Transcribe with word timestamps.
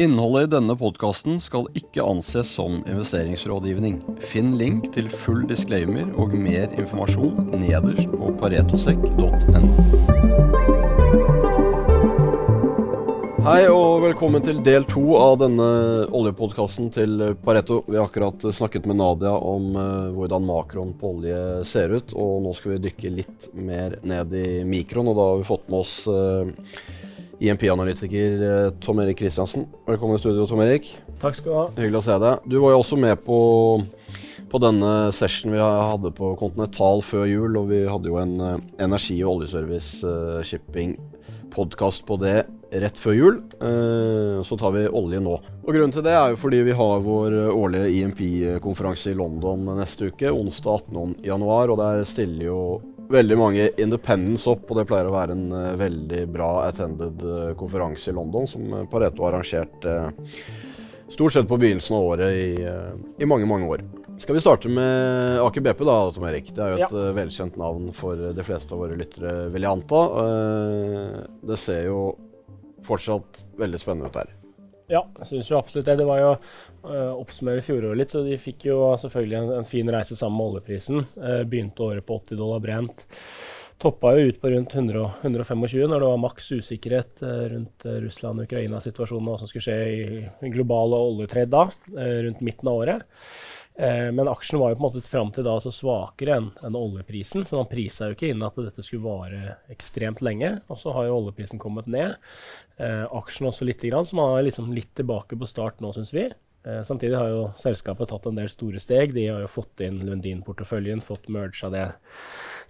Innholdet 0.00 0.46
i 0.46 0.48
denne 0.54 0.72
podkasten 0.80 1.34
skal 1.44 1.66
ikke 1.76 2.00
anses 2.00 2.48
som 2.56 2.78
investeringsrådgivning. 2.88 3.98
Finn 4.24 4.54
link 4.56 4.86
til 4.94 5.10
full 5.12 5.42
disclaimer 5.50 6.06
og 6.16 6.32
mer 6.40 6.72
informasjon 6.72 7.50
nederst 7.60 8.08
på 8.08 8.30
paretosekk.no. 8.40 9.28
Hei 13.44 13.66
og 13.68 14.06
velkommen 14.06 14.40
til 14.46 14.62
del 14.64 14.88
to 14.88 15.04
av 15.20 15.36
denne 15.42 15.68
oljepodkasten 16.16 16.88
til 16.96 17.20
Pareto. 17.44 17.82
Vi 17.84 18.00
har 18.00 18.08
akkurat 18.08 18.48
snakket 18.56 18.88
med 18.88 19.02
Nadia 19.02 19.34
om 19.36 19.76
uh, 19.76 20.08
hvordan 20.16 20.48
makroen 20.48 20.96
på 20.96 21.12
olje 21.18 21.44
ser 21.68 21.92
ut, 21.92 22.16
og 22.16 22.40
nå 22.46 22.56
skal 22.56 22.78
vi 22.78 22.82
dykke 22.88 23.12
litt 23.18 23.50
mer 23.52 24.00
ned 24.00 24.32
i 24.32 24.48
mikroen. 24.64 25.12
Og 25.12 25.20
da 25.20 25.28
har 25.34 25.40
vi 25.44 25.48
fått 25.52 25.68
med 25.68 25.82
oss 25.84 25.94
uh, 26.08 26.48
IMP-analytiker 27.40 28.42
eh, 28.42 28.70
Tom 28.80 28.98
Erik 29.00 29.18
Kristiansen. 29.18 29.64
Velkommen 29.86 30.16
i 30.16 30.20
studio, 30.20 30.46
Tom 30.46 30.60
Erik. 30.60 30.90
Takk 31.22 31.38
skal 31.38 31.48
du 31.48 31.56
ha. 31.56 31.64
Hyggelig 31.78 32.02
å 32.02 32.04
se 32.04 32.16
deg. 32.20 32.42
Du 32.44 32.58
var 32.60 32.74
jo 32.74 32.80
også 32.82 32.98
med 33.00 33.22
på, 33.24 33.38
på 34.52 34.60
denne 34.60 34.90
session 35.16 35.54
vi 35.54 35.62
hadde 35.62 36.12
på 36.16 36.34
Continental 36.40 37.00
før 37.00 37.24
jul, 37.30 37.56
og 37.56 37.70
vi 37.72 37.86
hadde 37.88 38.12
jo 38.12 38.18
en 38.20 38.34
uh, 38.44 38.58
energi- 38.84 39.22
og 39.24 39.38
oljeservice 39.38 40.04
uh, 40.04 40.42
shipping 40.44 40.98
podkast 41.50 42.04
på 42.06 42.20
det 42.20 42.42
rett 42.70 43.00
før 43.00 43.16
jul. 43.16 43.38
Så 44.46 44.54
tar 44.54 44.70
vi 44.76 44.84
olje 44.86 45.18
nå. 45.18 45.32
Og 45.64 45.72
Grunnen 45.74 45.90
til 45.90 46.04
det 46.06 46.12
er 46.14 46.30
jo 46.30 46.38
fordi 46.38 46.60
vi 46.68 46.76
har 46.78 47.02
vår 47.02 47.34
årlige 47.50 47.88
IMP-konferanse 47.96 49.10
i 49.10 49.16
London 49.18 49.64
neste 49.74 50.12
uke, 50.12 50.30
onsdag 50.30 50.84
18.1, 50.94 51.42
og 51.42 51.74
der 51.80 52.04
stiller 52.06 52.44
jo 52.46 52.60
veldig 53.10 53.38
mange 53.38 53.68
independents 53.80 54.46
opp, 54.50 54.68
og 54.70 54.78
det 54.78 54.86
pleier 54.88 55.08
å 55.08 55.14
være 55.14 55.36
en 55.36 55.46
uh, 55.52 55.76
veldig 55.78 56.24
bra 56.32 56.50
attended 56.68 57.22
uh, 57.26 57.52
konferanse 57.58 58.10
i 58.10 58.16
London, 58.16 58.48
som 58.50 58.66
uh, 58.72 58.84
Pareto 58.90 59.26
har 59.26 59.36
arrangert 59.38 59.88
stort 61.10 61.34
sett 61.34 61.48
på 61.50 61.58
begynnelsen 61.58 61.96
av 61.96 62.06
året 62.06 62.36
i, 62.38 62.50
i, 63.18 63.26
mange, 63.26 63.48
mange 63.50 63.66
år. 63.66 63.82
Skal 64.22 64.36
vi 64.36 64.42
starte 64.44 64.70
med 64.70 65.40
Aker 65.42 65.64
BP, 65.64 65.82
da, 65.88 65.96
Tom 66.14 66.26
Erik? 66.28 66.52
Det 66.54 66.62
er 66.62 66.70
jo 66.70 66.84
et 66.84 66.94
ja. 66.94 67.06
velkjent 67.16 67.56
navn 67.58 67.88
for 67.96 68.30
de 68.36 68.44
fleste 68.46 68.76
av 68.76 68.84
våre 68.84 68.98
lyttere, 69.00 69.48
vil 69.50 69.66
jeg 69.66 69.74
anta. 69.74 70.04
det 71.50 71.58
ser 71.58 71.88
jo 71.88 72.02
fortsatt 72.86 73.42
veldig 73.58 73.82
spennende 73.82 74.12
ut 74.12 74.20
her. 74.22 74.30
Ja, 74.90 75.04
syns 75.22 75.50
jo 75.50 75.58
absolutt 75.60 75.86
det. 75.86 76.00
Det 76.00 76.06
var 76.08 76.18
jo 76.18 76.30
uh, 76.34 77.12
oppsummere 77.14 77.62
fjoråret 77.62 78.00
litt, 78.00 78.10
så 78.10 78.24
de 78.26 78.38
fikk 78.42 78.66
jo 78.72 78.80
selvfølgelig 78.98 79.38
en, 79.38 79.52
en 79.60 79.68
fin 79.68 79.92
reise 79.94 80.18
sammen 80.18 80.40
med 80.40 80.48
oljeprisen. 80.48 81.04
Uh, 81.14 81.42
begynte 81.46 81.86
året 81.86 82.06
på 82.06 82.18
80 82.18 82.40
dollar 82.40 82.64
brent. 82.64 83.06
Toppa 83.80 84.12
jo 84.18 84.26
ut 84.28 84.40
på 84.42 84.50
rundt 84.52 84.74
100, 84.74 85.04
125 85.22 85.62
når 85.88 86.02
det 86.02 86.08
var 86.10 86.20
maks 86.20 86.50
usikkerhet 86.58 87.22
uh, 87.22 87.46
rundt 87.54 87.86
Russland-Ukraina-situasjonen 87.86 89.30
og 89.30 89.36
hva 89.36 89.44
som 89.44 89.52
skulle 89.52 89.68
skje 89.68 89.78
i, 89.94 90.26
den 90.42 90.56
globale 90.58 90.98
oljetrade 91.06 91.54
da, 91.54 91.64
rundt 92.26 92.42
midten 92.44 92.72
av 92.72 92.82
året. 92.82 93.06
Eh, 93.78 94.12
men 94.12 94.28
aksjen 94.28 94.60
var 94.60 94.72
jo 94.72 94.78
på 94.78 94.82
en 94.82 94.88
måte 94.88 95.08
fram 95.08 95.30
til 95.32 95.46
da 95.46 95.54
så 95.62 95.72
svakere 95.72 96.36
enn 96.36 96.50
en 96.66 96.76
oljeprisen, 96.76 97.46
så 97.46 97.60
man 97.60 97.70
prisa 97.70 98.10
jo 98.10 98.16
ikke 98.16 98.32
inn 98.32 98.44
at 98.44 98.58
dette 98.58 98.84
skulle 98.84 99.06
vare 99.06 99.56
ekstremt 99.72 100.20
lenge. 100.24 100.56
Og 100.68 100.80
så 100.82 100.94
har 100.96 101.08
jo 101.08 101.16
oljeprisen 101.20 101.62
kommet 101.62 101.88
ned. 101.90 102.16
Eh, 102.76 103.06
aksjen 103.06 103.48
også 103.50 103.68
lite 103.68 103.88
grann, 103.92 104.08
så 104.08 104.18
man 104.18 104.36
er 104.36 104.48
liksom 104.48 104.72
litt 104.76 104.92
tilbake 104.98 105.38
på 105.38 105.48
start 105.48 105.80
nå, 105.80 105.94
syns 105.96 106.12
vi. 106.16 106.28
Eh, 106.66 106.82
samtidig 106.84 107.16
har 107.16 107.28
jo 107.32 107.44
selskapet 107.56 108.10
tatt 108.10 108.26
en 108.28 108.36
del 108.36 108.48
store 108.52 108.80
steg. 108.82 109.14
De 109.16 109.26
har 109.30 109.40
jo 109.40 109.48
fått 109.48 109.80
inn 109.86 110.00
Lundin-porteføljen, 110.04 111.00
fått 111.00 111.30
merga 111.32 111.70
det 111.72 111.86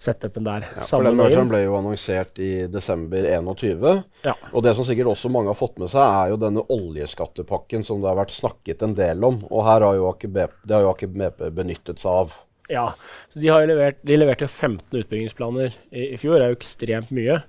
setupen 0.01 0.47
der. 0.47 0.67
Ja, 0.77 0.85
for 0.87 1.05
den 1.05 1.19
mergeren 1.19 1.51
ble 1.51 1.65
jo 1.65 1.75
annonsert 1.77 2.39
i 2.39 2.69
desember 2.71 3.27
21. 3.27 4.05
Ja. 4.25 4.37
Og 4.53 4.63
det 4.65 4.77
som 4.79 4.87
sikkert 4.87 5.11
også 5.11 5.33
mange 5.33 5.51
har 5.51 5.59
fått 5.59 5.81
med 5.83 5.91
seg, 5.91 6.07
er 6.07 6.31
jo 6.31 6.39
denne 6.41 6.63
oljeskattepakken 6.71 7.83
som 7.87 7.99
det 8.01 8.13
har 8.13 8.21
vært 8.21 8.37
snakket 8.37 8.87
en 8.87 8.95
del 8.95 9.27
om. 9.27 9.43
Og 9.51 9.67
her 9.67 9.87
har 9.89 9.99
jo 9.99 10.07
Aker 10.13 11.11
BP 11.11 11.51
benyttet 11.59 11.99
seg 11.99 12.23
av. 12.23 12.39
Ja, 12.71 12.93
så 13.33 13.41
de, 13.43 13.49
har 13.51 13.67
levert, 13.67 13.99
de 14.07 14.17
leverte 14.17 14.47
15 14.47 15.01
utbyggingsplaner 15.01 15.73
i, 15.91 16.13
i, 16.13 16.19
fjor. 16.21 16.39
Det 16.39 16.45
er 16.45 16.53
jo 16.53 16.59
ekstremt 16.61 17.11
mye. 17.17 17.41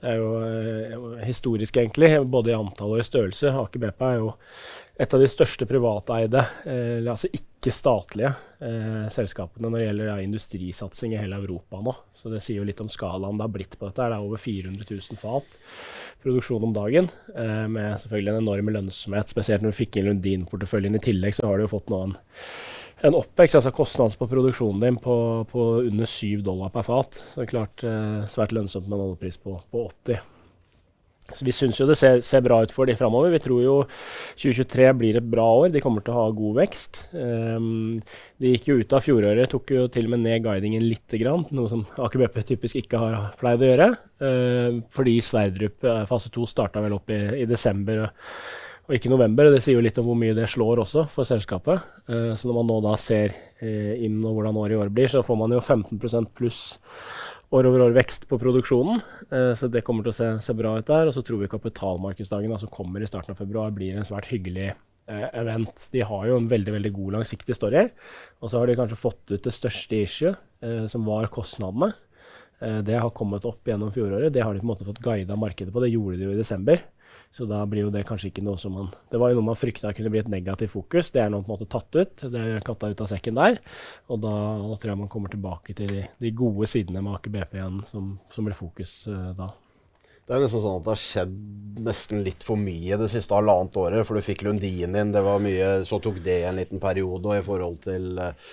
Det 0.00 0.14
er 0.14 0.20
jo 0.22 0.30
eh, 0.46 1.26
historisk, 1.26 1.76
egentlig, 1.76 2.14
både 2.32 2.54
i 2.54 2.56
antall 2.56 2.94
og 2.96 3.02
i 3.02 3.04
størrelse. 3.04 3.52
Aker 3.52 3.82
BP 3.82 4.06
er 4.08 4.16
jo 4.22 4.30
et 5.02 5.14
av 5.14 5.20
de 5.20 5.28
største 5.30 5.66
privateide, 5.66 6.42
eh, 6.68 7.04
altså 7.10 7.30
ikke-statlige, 7.32 8.32
eh, 8.60 9.06
selskapene 9.12 9.68
når 9.68 9.78
det 9.78 9.86
gjelder 9.86 10.10
ja, 10.10 10.16
industrisatsing 10.24 11.14
i 11.14 11.20
hele 11.20 11.38
Europa 11.40 11.80
nå. 11.80 11.94
Så 12.16 12.30
det 12.32 12.42
sier 12.44 12.60
jo 12.60 12.66
litt 12.68 12.80
om 12.84 12.90
skalaen 12.92 13.40
det 13.40 13.46
har 13.46 13.54
blitt 13.54 13.78
på 13.78 13.88
dette. 13.88 14.04
Det 14.04 14.18
er 14.18 14.26
over 14.26 14.40
400 14.40 14.84
000 14.88 15.20
fat 15.20 15.58
produksjon 16.22 16.68
om 16.68 16.76
dagen, 16.76 17.08
eh, 17.34 17.66
med 17.72 17.98
selvfølgelig 18.04 18.34
en 18.34 18.42
enorm 18.44 18.72
lønnsomhet. 18.76 19.32
Spesielt 19.32 19.64
når 19.64 19.72
du 19.72 19.80
fikk 19.80 19.98
inn 19.98 20.10
Lundin-porteføljen 20.10 21.00
i 21.00 21.04
tillegg, 21.08 21.36
så 21.36 21.48
har 21.48 21.58
du 21.58 21.66
jo 21.66 21.74
fått 21.74 21.92
noen 21.92 22.12
en 22.12 22.20
oppvekst, 23.10 23.56
altså 23.58 23.72
kostnads 23.74 24.18
på 24.18 24.28
produksjonen 24.30 24.82
din 24.84 24.98
på, 25.02 25.16
på 25.50 25.64
under 25.82 26.06
7 26.06 26.44
dollar 26.46 26.70
per 26.74 26.86
fat. 26.86 27.18
Så 27.32 27.40
det 27.40 27.48
er 27.48 27.54
klart 27.54 27.86
eh, 27.86 28.20
svært 28.30 28.54
lønnsomt 28.54 28.86
med 28.86 28.98
en 28.98 29.08
oljepris 29.08 29.40
på, 29.42 29.56
på 29.72 29.88
80. 29.88 30.22
Så 31.32 31.46
Vi 31.46 31.54
syns 31.54 31.78
jo 31.80 31.86
det 31.88 31.96
ser, 31.96 32.20
ser, 32.24 32.42
bra 32.44 32.58
ut 32.64 32.72
for 32.74 32.88
de 32.88 32.96
framover. 32.98 33.32
Vi 33.32 33.40
tror 33.44 33.60
jo 33.62 33.76
2023 34.40 34.88
blir 34.98 35.18
et 35.18 35.28
bra 35.34 35.44
år. 35.62 35.70
De 35.72 35.80
kommer 35.82 36.04
til 36.04 36.14
å 36.14 36.18
ha 36.18 36.34
god 36.36 36.58
vekst. 36.58 37.04
Um, 37.14 38.00
de 38.42 38.52
gikk 38.52 38.68
jo 38.68 38.78
ut 38.82 38.96
av 38.96 39.04
fjoråret, 39.06 39.48
tok 39.52 39.72
jo 39.72 39.86
til 39.92 40.08
og 40.08 40.14
med 40.16 40.24
ned 40.26 40.42
guidingen 40.44 40.84
litt, 40.84 41.06
grann, 41.22 41.46
noe 41.54 41.70
som 41.70 41.86
Aker 42.02 42.24
BP 42.24 42.42
typisk 42.52 42.82
ikke 42.82 43.00
har 43.00 43.16
pleid 43.40 43.62
å 43.62 43.70
gjøre. 43.70 43.88
Uh, 44.22 44.82
fordi 44.94 45.16
Sverdrup 45.24 45.88
uh, 45.88 46.02
fase 46.10 46.32
2 46.34 46.50
starta 46.50 46.82
vel 46.84 46.98
opp 46.98 47.14
i, 47.14 47.22
i 47.42 47.48
desember. 47.48 48.04
Og, 48.08 48.36
og 48.88 48.96
ikke 48.96 49.12
november. 49.12 49.50
Det 49.52 49.60
sier 49.62 49.78
jo 49.78 49.84
litt 49.84 49.98
om 50.00 50.08
hvor 50.10 50.18
mye 50.18 50.36
det 50.36 50.48
slår 50.50 50.82
også 50.82 51.06
for 51.12 51.28
selskapet. 51.28 51.84
Uh, 52.10 52.32
så 52.34 52.48
når 52.48 52.58
man 52.60 52.70
nå 52.70 52.78
da 52.84 52.96
ser 53.00 53.34
uh, 53.62 53.92
inn 53.94 54.18
og 54.20 54.38
hvordan 54.38 54.58
året 54.58 54.76
i 54.76 54.80
år 54.82 54.94
blir, 54.94 55.10
så 55.12 55.22
får 55.26 55.38
man 55.38 55.54
jo 55.54 55.62
15 55.62 56.00
pluss 56.34 56.64
år 57.52 57.68
over 57.68 57.84
år 57.86 57.96
vekst 57.96 58.24
på 58.30 58.38
produksjonen. 58.40 59.02
Eh, 59.30 59.52
så 59.58 59.68
det 59.72 59.84
kommer 59.86 60.06
til 60.06 60.14
å 60.14 60.16
se, 60.16 60.28
se, 60.44 60.54
bra 60.56 60.74
ut 60.78 60.88
der. 60.88 61.08
Og 61.08 61.16
så 61.16 61.24
tror 61.26 61.42
vi 61.42 61.50
kapitalmarkedsdagen 61.52 62.54
som 62.60 62.72
kommer 62.72 63.02
i 63.02 63.08
starten 63.08 63.34
av 63.34 63.42
februar, 63.42 63.74
blir 63.76 63.98
en 63.98 64.08
svært 64.08 64.30
hyggelig 64.32 64.70
eh, 64.70 65.26
event. 65.42 65.88
De 65.92 66.04
har 66.08 66.28
jo 66.28 66.38
en 66.40 66.48
veldig 66.50 66.76
veldig 66.78 66.94
god 66.96 67.18
langsiktig 67.18 67.56
story. 67.58 67.84
Og 68.40 68.52
så 68.52 68.60
har 68.60 68.70
de 68.70 68.78
kanskje 68.80 69.00
fått 69.00 69.34
ut 69.34 69.44
det 69.44 69.54
største 69.54 70.00
issue, 70.00 70.32
eh, 70.64 70.86
som 70.92 71.04
var 71.08 71.28
kostnadene. 71.34 71.92
Eh, 72.62 72.80
det 72.86 72.98
har 72.98 73.12
kommet 73.16 73.44
opp 73.48 73.68
gjennom 73.68 73.92
fjoråret. 73.94 74.32
Det 74.32 74.44
har 74.44 74.54
de 74.54 74.62
på 74.62 74.68
en 74.68 74.72
måte 74.72 74.88
fått 74.88 75.04
guida 75.04 75.36
markedet 75.36 75.74
på. 75.74 75.84
Det 75.84 75.92
gjorde 75.92 76.20
de 76.20 76.30
jo 76.30 76.36
i 76.36 76.40
desember. 76.40 76.80
Så 77.32 77.46
da 77.48 77.62
blir 77.64 77.86
jo 77.86 77.92
det 77.92 78.04
kanskje 78.04 78.28
ikke 78.28 78.44
noe 78.44 78.60
som 78.60 78.74
man 78.76 78.90
Det 79.08 79.16
var 79.20 79.30
jo 79.32 79.38
noe 79.38 79.46
man 79.46 79.56
frykta 79.58 79.94
kunne 79.96 80.10
bli 80.12 80.20
et 80.20 80.30
negativt 80.32 80.74
fokus. 80.74 81.08
Det 81.14 81.22
er 81.22 81.30
nå 81.32 81.40
på 81.40 81.48
en 81.48 81.54
måte 81.54 81.70
tatt 81.72 81.96
ut. 81.96 82.24
Det 82.28 82.40
er 82.42 82.64
katta 82.66 82.90
ut 82.92 83.00
av 83.00 83.08
sekken 83.08 83.40
der. 83.40 83.56
Og 84.12 84.20
da, 84.20 84.34
da 84.60 84.76
tror 84.76 84.92
jeg 84.92 85.00
man 85.00 85.12
kommer 85.12 85.32
tilbake 85.32 85.76
til 85.78 85.94
de, 85.96 86.04
de 86.20 86.32
gode 86.36 86.68
sidene 86.68 87.00
med 87.00 87.16
Aker 87.16 87.32
BP 87.32 87.56
igjen, 87.56 87.80
som, 87.88 88.12
som 88.34 88.48
blir 88.48 88.58
fokus 88.58 88.98
uh, 89.08 89.32
da. 89.38 89.48
Det 90.22 90.36
er 90.36 90.44
nesten 90.44 90.62
sånn 90.62 90.76
at 90.78 90.84
det 90.84 90.92
har 90.92 91.00
skjedd 91.00 91.32
nesten 91.88 92.20
litt 92.22 92.44
for 92.46 92.60
mye 92.60 93.00
det 93.00 93.08
siste 93.10 93.34
halvannet 93.34 93.80
året. 93.80 94.04
For 94.06 94.14
du 94.16 94.24
fikk 94.24 94.44
Lundin 94.44 94.92
inn, 94.92 95.16
det 95.16 95.24
var 95.24 95.40
mye 95.42 95.72
Så 95.88 95.98
tok 96.04 96.20
det 96.22 96.42
en 96.46 96.60
liten 96.60 96.84
periode. 96.84 97.32
Og 97.32 97.40
i 97.40 97.46
forhold 97.48 97.80
til 97.88 98.20
uh, 98.20 98.52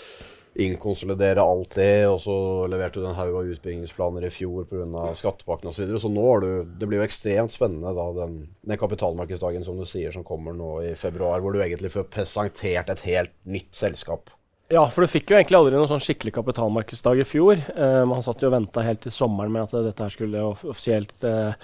inkonsolidere 0.66 1.44
alt 1.44 1.76
det, 1.78 2.08
og 2.10 2.18
så 2.24 2.36
leverte 2.72 3.02
du 3.02 3.08
en 3.10 3.18
haug 3.18 3.38
av 3.42 3.52
utbyggingsplaner 3.54 4.28
i 4.28 4.32
fjor 4.34 4.68
pga. 4.70 5.12
skattepakken 5.18 5.72
osv. 5.72 5.78
Så, 5.80 5.86
videre. 5.86 6.02
så 6.04 6.12
nå 6.14 6.26
har 6.26 6.44
du 6.44 6.50
Det 6.80 6.90
blir 6.90 7.02
jo 7.02 7.08
ekstremt 7.08 7.54
spennende 7.54 7.94
da, 7.96 8.10
den, 8.18 8.36
den, 8.62 8.80
kapitalmarkedsdagen 8.82 9.66
som 9.68 9.80
du 9.80 9.86
sier 9.90 10.12
som 10.16 10.26
kommer 10.28 10.56
nå 10.56 10.74
i 10.90 10.94
februar, 11.00 11.40
hvor 11.40 11.56
du 11.56 11.64
egentlig 11.64 11.94
får 11.96 12.10
presentert 12.14 12.92
et 12.92 13.08
helt 13.08 13.36
nytt 13.44 13.72
selskap. 13.76 14.34
Ja, 14.70 14.84
for 14.86 15.02
du 15.02 15.10
fikk 15.10 15.32
jo 15.32 15.38
egentlig 15.40 15.58
aldri 15.58 15.74
noen 15.74 15.90
sånn 15.90 16.04
skikkelig 16.04 16.36
kapitalmarkedsdag 16.36 17.24
i 17.24 17.26
fjor. 17.26 17.58
Eh, 17.58 18.04
man 18.06 18.22
satt 18.26 18.44
jo 18.44 18.52
og 18.52 18.58
venta 18.60 18.84
helt 18.86 19.02
til 19.02 19.16
sommeren 19.16 19.56
med 19.56 19.66
at 19.66 19.88
dette 19.88 20.06
her 20.06 20.14
skulle 20.14 20.44
offisielt 20.52 21.16
uh, 21.26 21.56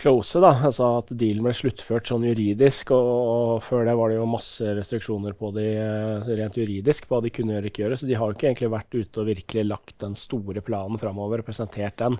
close, 0.00 0.40
da. 0.42 0.50
Altså 0.66 0.86
at 0.98 1.10
dealen 1.20 1.44
ble 1.44 1.52
sluttført 1.56 2.08
sånn 2.10 2.24
juridisk. 2.28 2.92
Og, 2.96 3.10
og, 3.10 3.52
før 3.66 3.84
det 3.88 3.96
var 3.98 4.12
det 4.12 4.18
jo 4.18 4.28
masse 4.30 4.74
restriksjoner 4.78 5.36
på 5.38 5.52
de 5.56 5.66
eh, 5.76 6.30
rent 6.40 6.58
juridisk 6.60 7.06
på 7.06 7.16
hva 7.16 7.22
de 7.24 7.32
kunne 7.34 7.54
gjøre 7.54 7.66
og 7.68 7.70
ikke 7.72 7.84
gjøre. 7.84 8.00
Så 8.00 8.08
de 8.08 8.16
har 8.18 8.30
jo 8.30 8.38
ikke 8.38 8.48
egentlig 8.50 8.72
vært 8.72 8.96
ute 8.96 9.22
og 9.22 9.30
virkelig 9.30 9.66
lagt 9.68 9.96
den 10.02 10.16
store 10.18 10.64
planen 10.64 11.00
framover 11.00 11.42
og 11.42 11.50
presentert 11.50 11.98
den 12.00 12.18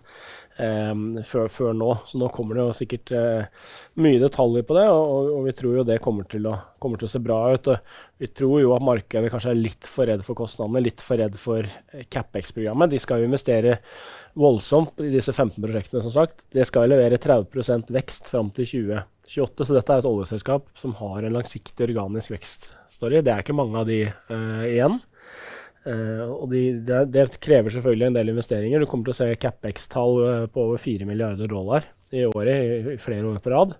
um, 0.60 1.04
før, 1.26 1.48
før, 1.52 1.72
nå. 1.76 1.90
Så 2.08 2.20
nå 2.20 2.30
kommer 2.34 2.58
det 2.58 2.66
jo 2.66 2.76
sikkert 2.76 3.14
uh, 3.16 3.66
mye 4.02 4.20
detaljer 4.22 4.66
på 4.68 4.76
det, 4.76 4.86
og, 4.92 5.32
og, 5.34 5.42
vi 5.48 5.56
tror 5.56 5.80
jo 5.80 5.86
det 5.88 6.00
kommer 6.04 6.28
til, 6.30 6.46
å, 6.50 6.56
kommer 6.82 7.00
til 7.00 7.08
å 7.08 7.12
se 7.14 7.22
bra 7.24 7.40
ut. 7.54 7.70
Og 7.72 8.20
vi 8.20 8.30
tror 8.36 8.60
jo 8.62 8.74
at 8.76 8.84
markedet 8.84 9.32
kanskje 9.32 9.54
er 9.54 9.62
litt 9.62 9.88
for 9.88 10.10
redd 10.10 10.24
for 10.26 10.38
kostnadene, 10.38 10.84
litt 10.84 11.04
for 11.04 11.20
redd 11.20 11.38
for 11.40 11.68
CapEx-programmet. 12.12 12.92
De 12.92 13.00
skal 13.02 13.22
jo 13.22 13.30
investere 13.30 13.78
voldsomt 14.38 15.00
i 15.02 15.10
disse 15.12 15.32
15 15.32 15.56
prosjektene, 15.62 16.02
som 16.04 16.14
sagt. 16.14 16.44
Det 16.54 16.66
skal 16.68 16.90
levere 16.90 17.18
30 17.20 17.48
vekst 17.94 18.28
fram 18.30 18.50
til 18.56 18.66
2028. 18.68 19.66
Så 19.66 19.76
dette 19.76 19.94
er 19.94 20.02
et 20.02 20.10
oljeselskap 20.10 20.68
som 20.78 20.96
har 20.98 21.24
en 21.24 21.36
langsiktig 21.36 21.86
organisk 21.86 22.34
vekststory. 22.34 23.22
Det 23.24 23.32
er 23.32 23.44
ikke 23.44 23.56
mange 23.56 23.80
av 23.80 23.88
de 23.88 24.02
uh, 24.10 24.64
igjen. 24.66 24.98
Uh, 25.86 26.24
og 26.34 26.48
de, 26.52 26.64
det, 26.84 27.04
det, 27.14 27.26
krever 27.40 27.72
selvfølgelig 27.72 28.10
en 28.10 28.18
del 28.18 28.32
investeringer. 28.34 28.82
Du 28.82 28.90
kommer 28.90 29.08
til 29.08 29.16
å 29.16 29.20
se 29.22 29.28
CapEx-tall 29.40 30.22
uh, 30.22 30.46
på 30.52 30.66
over 30.68 30.82
4 30.82 31.08
milliarder 31.08 31.50
dollar 31.50 31.86
i 32.10 32.26
året 32.26 32.94
i, 32.94 32.96
flere 33.00 33.28
år 33.30 33.38
på 33.42 33.54
rad. 33.54 33.76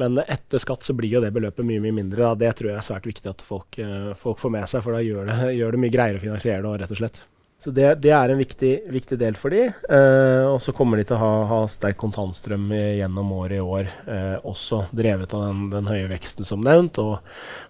Men 0.00 0.20
etter 0.22 0.62
skatt 0.62 0.86
så 0.86 0.94
blir 0.96 1.12
jo 1.16 1.22
det 1.22 1.32
beløpet 1.34 1.66
mye 1.66 1.82
mye 1.82 1.96
mindre. 1.96 2.22
Da. 2.22 2.46
Det 2.46 2.54
tror 2.58 2.72
jeg 2.72 2.80
er 2.80 2.86
svært 2.86 3.10
viktig 3.10 3.30
at 3.30 3.44
folk, 3.44 3.78
folk 4.16 4.38
får 4.40 4.54
med 4.54 4.70
seg, 4.70 4.84
for 4.86 4.96
da 4.96 5.02
gjør 5.02 5.28
det, 5.28 5.38
gjør 5.58 5.74
det 5.74 5.82
mye 5.82 5.92
greiere 5.92 6.20
å 6.20 6.24
finansiere 6.24 6.62
det, 6.62 6.76
rett 6.84 6.94
og 6.94 7.00
slett. 7.02 7.22
Så 7.60 7.72
det, 7.76 7.90
det, 8.00 8.12
er 8.16 8.32
en 8.32 8.38
viktig, 8.40 8.70
viktig 8.88 9.18
del 9.20 9.36
for 9.36 9.52
de. 9.52 9.66
Eh, 9.68 10.46
og 10.48 10.56
så 10.64 10.72
kommer 10.76 10.96
de 10.96 11.04
til 11.10 11.18
å 11.18 11.20
ha, 11.20 11.32
ha 11.50 11.58
sterk 11.68 11.98
kontantstrøm 12.00 12.70
gjennom 12.72 13.34
året 13.36 13.58
i 13.58 13.60
år, 13.60 13.90
eh, 14.08 14.36
også 14.48 14.86
drevet 14.96 15.34
av 15.36 15.44
den, 15.44 15.66
den, 15.74 15.90
høye 15.92 16.08
veksten 16.08 16.48
som 16.48 16.64
nevnt, 16.64 17.02
og, 17.02 17.18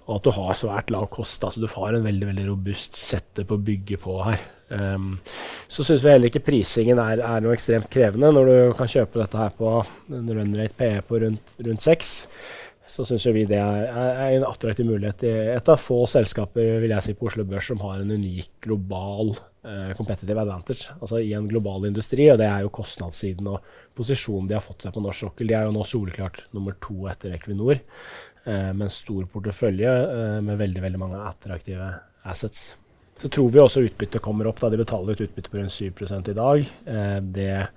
og, 0.06 0.14
at 0.20 0.28
du 0.28 0.30
har 0.38 0.60
svært 0.60 0.94
lav 0.94 1.08
kost. 1.10 1.42
Altså 1.42 1.64
du 1.64 1.66
har 1.74 1.98
en 1.98 2.06
veldig 2.06 2.30
veldig 2.30 2.46
robust 2.52 3.02
på 3.42 3.58
å 3.58 3.66
bygge 3.66 3.98
på 3.98 4.20
her. 4.28 4.46
Um, 4.70 5.16
så 5.66 5.82
syns 5.82 6.04
vi 6.04 6.12
heller 6.12 6.30
ikke 6.30 6.44
prisingen 6.46 7.00
er, 7.02 7.18
er, 7.18 7.42
noe 7.42 7.56
ekstremt 7.56 7.90
krevende. 7.90 8.30
Når 8.30 8.46
du 8.46 8.56
kan 8.78 8.90
kjøpe 8.90 9.18
dette 9.24 9.42
her 9.42 9.54
på 9.58 9.74
en 10.14 10.30
run 10.30 10.54
rate 10.54 10.78
PE 10.78 11.02
på 11.08 11.24
rundt, 11.24 11.56
rundt 11.66 11.82
6, 11.82 12.12
så 12.90 13.06
syns 13.06 13.26
vi 13.34 13.48
det 13.50 13.58
er, 13.58 13.88
er, 13.90 14.36
en 14.36 14.46
attraktiv 14.46 14.86
mulighet. 14.86 15.26
Et 15.58 15.74
av 15.74 15.82
få 15.82 16.04
selskaper 16.10 16.78
vil 16.84 16.94
jeg 16.94 17.08
si 17.08 17.18
på 17.18 17.26
Oslo 17.26 17.42
Børs 17.46 17.70
som 17.70 17.82
har 17.82 17.98
en 17.98 18.14
unik 18.14 18.52
global 18.66 19.34
competitive 19.96 20.40
advantage 20.40 20.88
altså 21.00 21.20
i 21.20 21.34
en 21.36 21.48
global 21.48 21.84
industri. 21.88 22.30
og 22.32 22.38
Det 22.40 22.48
er 22.48 22.64
jo 22.64 22.72
kostnadssiden 22.72 23.48
og 23.50 23.66
posisjonen 23.96 24.48
de 24.48 24.56
har 24.56 24.64
fått 24.64 24.86
seg 24.86 24.94
på 24.94 25.02
norsk 25.04 25.26
sokkel. 25.26 25.50
De 25.50 25.56
er 25.56 25.66
jo 25.68 25.74
nå 25.76 25.84
soleklart 25.88 26.46
nummer 26.56 26.76
to 26.80 27.08
etter 27.10 27.34
Equinor, 27.36 27.80
eh, 28.44 28.70
med 28.72 28.86
en 28.88 28.94
stor 28.94 29.26
portefølje 29.32 29.90
eh, 29.90 30.38
med 30.46 30.60
veldig, 30.60 30.84
veldig 30.86 31.02
mange 31.02 31.20
attraktive 31.28 31.90
assets. 32.24 32.70
Så 33.20 33.28
tror 33.28 33.50
vi 33.52 33.60
også 33.60 33.84
utbyttet 33.84 34.24
kommer 34.24 34.48
opp. 34.48 34.62
da 34.62 34.70
De 34.72 34.80
betaler 34.80 35.12
ut 35.12 35.26
utbytte 35.26 35.52
på 35.52 35.60
rundt 35.60 35.76
7% 35.76 36.30
i 36.32 36.38
dag. 36.38 36.70
det 37.20 37.68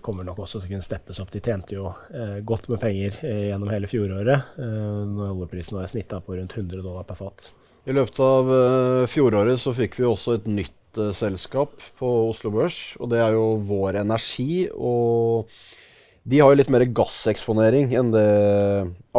kommer 0.00 0.24
nok 0.24 0.38
også 0.40 0.56
til 0.62 0.70
å 0.70 0.70
kunne 0.70 0.86
steppes 0.86 1.18
opp. 1.20 1.28
De 1.28 1.42
tjente 1.44 1.74
jo 1.76 1.90
godt 2.48 2.70
med 2.72 2.80
penger 2.80 3.18
gjennom 3.20 3.68
hele 3.68 3.90
fjoråret, 3.90 4.56
når 4.56 5.34
oljeprisen 5.34 5.76
var 5.76 5.90
snitta 5.92 6.22
på 6.24 6.38
rundt 6.38 6.56
100 6.56 6.80
dollar 6.80 7.04
per 7.04 7.20
fat. 7.20 7.50
I 7.84 7.92
løpet 7.92 8.18
av 8.24 8.48
uh, 8.48 9.04
fjoråret 9.10 9.60
så 9.60 9.74
fikk 9.76 9.98
vi 9.98 10.06
også 10.08 10.38
et 10.38 10.46
nytt 10.48 11.00
uh, 11.00 11.10
selskap 11.12 11.74
på 12.00 12.10
Oslo 12.30 12.52
Børs. 12.54 12.78
Og 12.96 13.10
det 13.12 13.20
er 13.20 13.36
jo 13.36 13.58
Vår 13.68 14.00
Energi. 14.00 14.64
Og 14.72 15.50
de 16.24 16.40
har 16.40 16.52
jo 16.52 16.60
litt 16.62 16.72
mer 16.72 16.86
gasseksponering 16.88 17.92
enn 17.92 18.14
det 18.14 18.28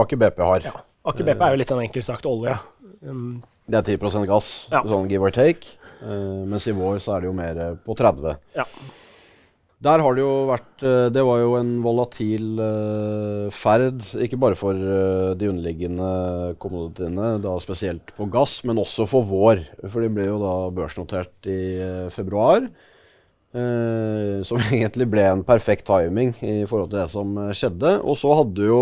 Aker 0.02 0.22
BP 0.22 0.42
har. 0.42 0.66
Ja. 0.66 0.82
Aker 1.06 1.28
BP 1.28 1.46
er 1.46 1.54
jo 1.54 1.62
litt 1.62 1.74
sånn 1.76 1.84
enkelt 1.86 2.08
sagt 2.08 2.26
olje. 2.30 2.58
Um, 3.06 3.44
det 3.70 3.82
er 3.82 3.98
10 3.98 4.26
gass, 4.30 4.50
ja. 4.74 4.82
sånn 4.86 5.10
give 5.10 5.26
or 5.26 5.34
take. 5.34 5.78
Uh, 6.02 6.42
mens 6.50 6.66
i 6.66 6.74
vår 6.76 6.98
så 7.06 7.16
er 7.16 7.22
det 7.22 7.30
jo 7.30 7.38
mer 7.38 7.62
på 7.86 7.94
30 7.98 8.34
ja. 8.58 8.66
Der 9.86 10.02
har 10.02 10.16
det 10.18 10.24
jo 10.24 10.34
vært 10.50 10.86
eh, 10.86 11.08
Det 11.14 11.24
var 11.28 11.42
jo 11.44 11.52
en 11.60 11.72
volatil 11.86 12.58
uh, 12.58 13.54
ferd, 13.54 14.02
ikke 14.26 14.40
bare 14.42 14.58
for 14.58 14.74
uh, 14.74 15.36
de 15.38 15.50
underliggende 15.52 16.56
kommoditiene, 16.62 17.36
da 17.44 17.54
spesielt 17.62 18.14
på 18.18 18.26
gass, 18.34 18.58
men 18.66 18.82
også 18.82 19.06
for 19.10 19.28
vår. 19.30 19.62
For 19.84 20.02
de 20.02 20.10
ble 20.14 20.26
jo 20.30 20.40
da 20.42 20.56
børsnotert 20.74 21.50
i 21.52 21.60
februar. 22.14 22.70
som 23.56 24.64
egentlig 24.76 25.06
ble 25.08 25.24
en 25.30 25.44
perfekt 25.48 25.86
timing 25.88 26.34
i 26.42 26.66
forhold 26.68 26.90
til 26.90 27.00
det 27.00 27.12
som 27.12 27.38
skjedde. 27.56 27.94
Og 28.04 28.18
så 28.20 28.34
hadde 28.42 28.66
jo 28.68 28.80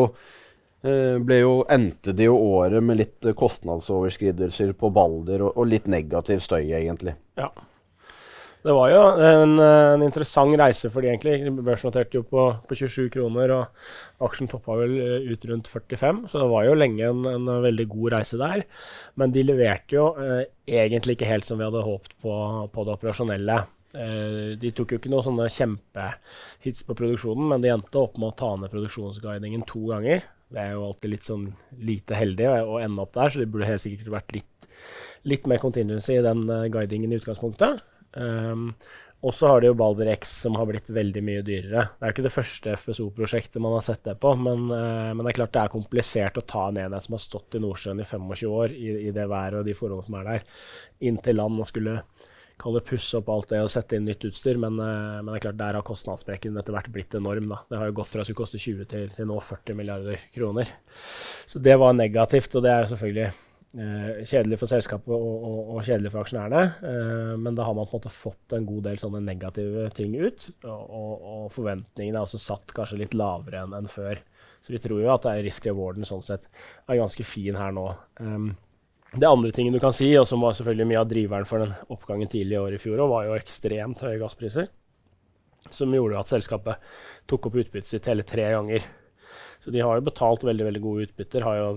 ble 0.84 1.38
jo, 1.40 1.52
endte 1.72 2.12
de 2.16 2.26
jo 2.26 2.40
året 2.58 2.84
med 2.84 3.00
litt 3.00 3.28
kostnadsoverskridelser 3.40 4.74
på 4.76 4.90
Balder 4.92 5.46
og, 5.46 5.54
og 5.56 5.70
litt 5.72 5.86
negativ 5.88 6.42
støy, 6.44 6.74
egentlig. 6.74 7.14
Ja. 7.40 7.52
Det 8.63 8.71
var 8.71 8.92
jo 8.94 9.00
en, 9.19 9.57
en, 9.60 10.04
interessant 10.06 10.56
reise 10.60 10.88
for 10.92 11.04
de 11.04 11.12
egentlig. 11.12 11.51
Børsnoterte 11.68 12.15
jo 12.15 12.24
på, 12.24 12.45
på, 12.63 12.77
27 12.80 13.10
kroner, 13.12 13.51
og 13.51 14.24
aksjen 14.24 14.48
toppa 14.51 14.77
vel 14.80 14.95
eh, 15.04 15.27
ut 15.27 15.44
rundt 15.50 15.68
45, 15.68 16.24
så 16.31 16.39
det 16.39 16.48
var 16.54 16.69
jo 16.69 16.77
lenge 16.77 17.10
en, 17.10 17.27
en 17.27 17.51
veldig 17.65 17.89
god 17.92 18.15
reise 18.15 18.39
der. 18.39 18.63
Men 19.19 19.36
de 19.36 19.44
leverte 19.44 19.98
jo 19.98 20.10
eh, 20.15 20.45
egentlig 20.80 21.18
ikke 21.18 21.31
helt 21.33 21.50
som 21.50 21.60
vi 21.60 21.68
hadde 21.68 21.83
håpet 21.83 22.15
på, 22.24 22.38
på 22.71 22.88
det 22.88 22.95
operasjonelle. 22.95 23.60
Eh, 23.94 24.56
de 24.63 24.71
tok 24.74 24.95
jo 24.95 25.01
ikke 25.01 25.12
noen 25.12 25.27
sånne 25.27 25.51
kjempehits 25.54 26.88
på 26.88 26.95
produksjonen, 26.98 27.51
men 27.51 27.65
de 27.65 27.74
endte 27.74 28.00
opp 28.00 28.15
med 28.15 28.31
å 28.31 28.38
ta 28.39 28.56
ned 28.57 28.71
produksjonsguidingen 28.71 29.68
to 29.69 29.86
ganger. 29.92 30.24
Det 30.54 30.62
er 30.62 30.75
jo 30.77 30.88
alltid 30.88 31.12
litt 31.12 31.27
sånn 31.27 31.48
lite 31.83 32.15
heldig 32.15 32.48
å 32.63 32.80
ende 32.80 33.04
opp 33.04 33.12
der, 33.18 33.27
så 33.27 33.42
det 33.42 33.51
burde 33.51 33.68
helt 33.68 33.83
sikkert 33.83 34.12
vært 34.13 34.36
litt, 34.38 34.68
litt 35.27 35.50
mer 35.50 35.60
contingency 35.62 36.15
i 36.15 36.25
den 36.25 36.45
uh, 36.50 36.68
guidingen 36.71 37.13
i 37.13 37.18
utgangspunktet. 37.18 37.81
Um, 38.13 38.71
og 39.24 39.31
så 39.31 39.48
har 39.48 39.62
det 39.63 39.69
jo 39.69 39.77
Balber 39.80 40.10
X, 40.12 40.33
som 40.44 40.57
har 40.60 40.68
blitt 40.68 40.89
veldig 40.92 41.21
mye 41.24 41.44
dyrere. 41.48 41.86
Det 41.95 42.04
er 42.04 42.13
ikke 42.13 42.25
det 42.25 42.33
første 42.36 42.74
FPSO-prosjektet 42.81 43.62
man 43.63 43.77
har 43.77 43.86
sett 43.86 44.04
det 44.04 44.18
på, 44.19 44.33
men, 44.36 44.65
uh, 44.68 45.13
men, 45.13 45.24
det 45.24 45.31
er 45.31 45.38
klart 45.38 45.56
det 45.56 45.62
er 45.63 45.71
komplisert 45.71 46.39
å 46.42 46.44
ta 46.44 46.68
en 46.68 46.81
enhet 46.83 47.07
som 47.07 47.15
har 47.15 47.24
stått 47.24 47.56
i 47.56 47.63
Nordsjøen 47.63 48.04
i 48.04 48.07
25 48.10 48.51
år, 48.51 48.75
i, 48.75 48.92
i 49.07 49.15
det 49.15 49.30
været 49.31 49.62
og 49.62 49.69
de 49.69 49.75
forholdene 49.77 50.10
som 50.10 50.19
er 50.19 50.27
der, 50.27 50.45
inn 51.07 51.21
til 51.24 51.39
land 51.39 51.63
og 51.63 51.69
skulle 51.71 52.01
kalle 52.63 52.83
pusse 52.86 53.18
opp 53.18 53.31
alt 53.33 53.50
det 53.51 53.63
og 53.63 53.71
sette 53.71 53.98
inn 53.98 54.06
nytt 54.07 54.27
utstyr. 54.27 54.60
Men, 54.60 54.75
uh, 54.75 55.21
men 55.21 55.31
det 55.31 55.39
er 55.39 55.45
klart 55.48 55.62
der 55.63 55.80
har 55.80 55.88
kostnadssprekken 55.88 56.60
etter 56.60 56.75
hvert 56.75 56.92
blitt 56.92 57.15
enorm. 57.15 57.48
Da. 57.56 57.62
Det 57.71 57.80
har 57.80 57.94
jo 57.94 57.98
gått 58.01 58.12
fra 58.12 58.25
å 58.25 58.27
skulle 58.27 58.44
koste 58.44 58.60
20 58.60 58.92
til, 58.92 59.07
til 59.15 59.31
nå 59.31 59.39
40 59.39 59.80
milliarder 59.80 60.27
kroner. 60.36 60.75
Så 61.48 61.63
det 61.63 61.80
var 61.80 61.95
negativt, 61.95 62.60
og 62.60 62.68
det 62.68 62.75
er 62.75 62.83
jo 62.83 62.92
selvfølgelig 62.92 63.31
kjedelig 63.74 64.60
for 64.62 64.70
selskapet 64.70 65.10
og, 65.16 65.46
og, 65.48 65.62
og, 65.74 65.80
kjedelig 65.86 66.12
for 66.14 66.22
aksjonærene. 66.22 66.64
Eh, 66.90 67.31
men 67.42 67.56
da 67.58 67.66
har 67.66 67.74
man 67.74 67.88
på 67.90 67.98
en 67.98 68.04
måte 68.04 68.12
fått 68.14 68.54
en 68.54 68.68
god 68.68 68.84
del 68.86 69.00
sånne 69.02 69.24
negative 69.25 69.88
ting 69.98 70.14
ut. 70.20 70.46
Og, 70.62 71.24
og 71.34 71.48
forventningene 71.56 72.20
er 72.20 72.28
også 72.28 72.42
satt 72.42 72.75
kanskje 72.78 73.02
litt 73.02 73.18
lavere 73.18 73.64
enn, 73.64 73.74
enn 73.80 73.90
før. 73.90 74.22
Så 74.64 74.75
vi 74.75 74.81
tror 74.84 75.02
jo 75.02 75.10
at 75.12 75.25
risk 75.44 75.66
rewarden 75.68 76.08
sånn 76.08 76.22
sett 76.24 76.46
er 76.86 77.02
ganske 77.02 77.25
fin 77.28 77.58
her 77.60 77.74
nå. 77.75 77.90
Um, 78.22 78.54
det 79.14 79.30
andre 79.30 79.52
tingen 79.54 79.75
du 79.75 79.81
kan 79.81 79.94
si, 79.94 80.08
og 80.18 80.25
som 80.30 80.42
var 80.42 80.56
selvfølgelig 80.58 80.90
mye 80.90 81.02
av 81.02 81.10
driveren 81.10 81.50
for 81.50 81.62
den 81.62 81.74
oppgangen 81.94 82.30
tidlig 82.30 82.56
i 82.56 82.62
år 82.62 82.78
i 82.78 82.81
fjor, 82.81 83.04
var 83.10 83.28
jo 83.28 83.36
ekstremt 83.38 84.02
høye 84.02 84.22
gasspriser. 84.22 84.70
Som 85.74 85.94
gjorde 85.96 86.22
at 86.22 86.31
selskapet 86.31 86.94
tok 87.30 87.50
opp 87.50 87.60
utbyttet 87.62 87.92
sitt 87.92 88.10
hele 88.10 88.25
tre 88.28 88.48
ganger. 88.56 88.86
Så 89.63 89.71
de 89.71 89.80
har 89.80 89.95
jo 89.95 90.04
betalt 90.04 90.44
veldig 90.44 90.65
veldig 90.68 90.83
gode 90.83 91.07
utbytter. 91.07 91.45
Har 91.48 91.60
jo 91.60 91.68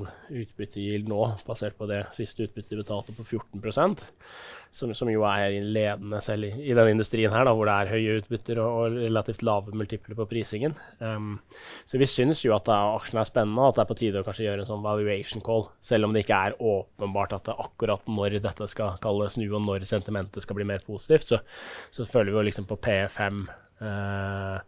utbyttegild 0.43 1.07
nå, 1.11 1.23
basert 1.47 1.79
på 1.79 1.87
det 1.91 2.03
siste 2.17 2.49
utbyttet 2.49 2.75
de 2.75 2.83
betalte, 2.83 3.15
på 3.15 3.23
14% 3.23 4.03
som, 4.77 4.93
som 4.95 5.09
jo 5.11 5.25
er 5.29 5.57
ledende 5.65 6.21
selv 6.25 6.49
i, 6.49 6.51
i 6.69 6.75
denne 6.77 6.93
industrien 6.93 7.33
her, 7.33 7.47
da, 7.49 7.55
hvor 7.57 7.69
det 7.69 7.77
er 7.77 7.93
høye 7.95 8.17
utbytter 8.21 8.61
og, 8.63 8.77
og 8.77 8.99
relativt 9.01 9.45
lave 9.47 9.75
multipler 9.77 10.19
på 10.19 10.29
prisingen. 10.31 10.77
Um, 11.01 11.39
så 11.89 12.01
vi 12.01 12.09
syns 12.11 12.43
jo 12.45 12.55
at 12.57 12.69
aksjen 12.73 13.21
er 13.23 13.29
spennende, 13.29 13.63
og 13.63 13.73
at 13.73 13.79
det 13.79 13.85
er 13.85 13.91
på 13.93 13.99
tide 14.03 14.23
å 14.23 14.27
kanskje 14.27 14.49
gjøre 14.49 14.65
en 14.65 14.71
sånn 14.71 14.85
valuation 14.85 15.45
call, 15.45 15.69
selv 15.85 16.09
om 16.09 16.17
det 16.17 16.27
ikke 16.27 16.41
er 16.49 16.59
åpenbart 16.61 17.37
at 17.39 17.49
det 17.49 17.59
akkurat 17.67 18.11
når 18.11 18.41
dette 18.45 18.71
skal 18.73 18.99
kalles 19.03 19.37
snu, 19.39 19.47
og 19.49 19.63
når 19.65 19.87
sentimentet 19.89 20.45
skal 20.45 20.59
bli 20.59 20.69
mer 20.69 20.85
positivt, 20.87 21.31
så, 21.31 21.41
så 21.95 22.09
føler 22.09 22.33
vi 22.33 22.41
jo 22.41 22.49
liksom 22.51 22.69
på 22.69 22.81
P5. 22.89 23.47
Uh, 23.77 24.61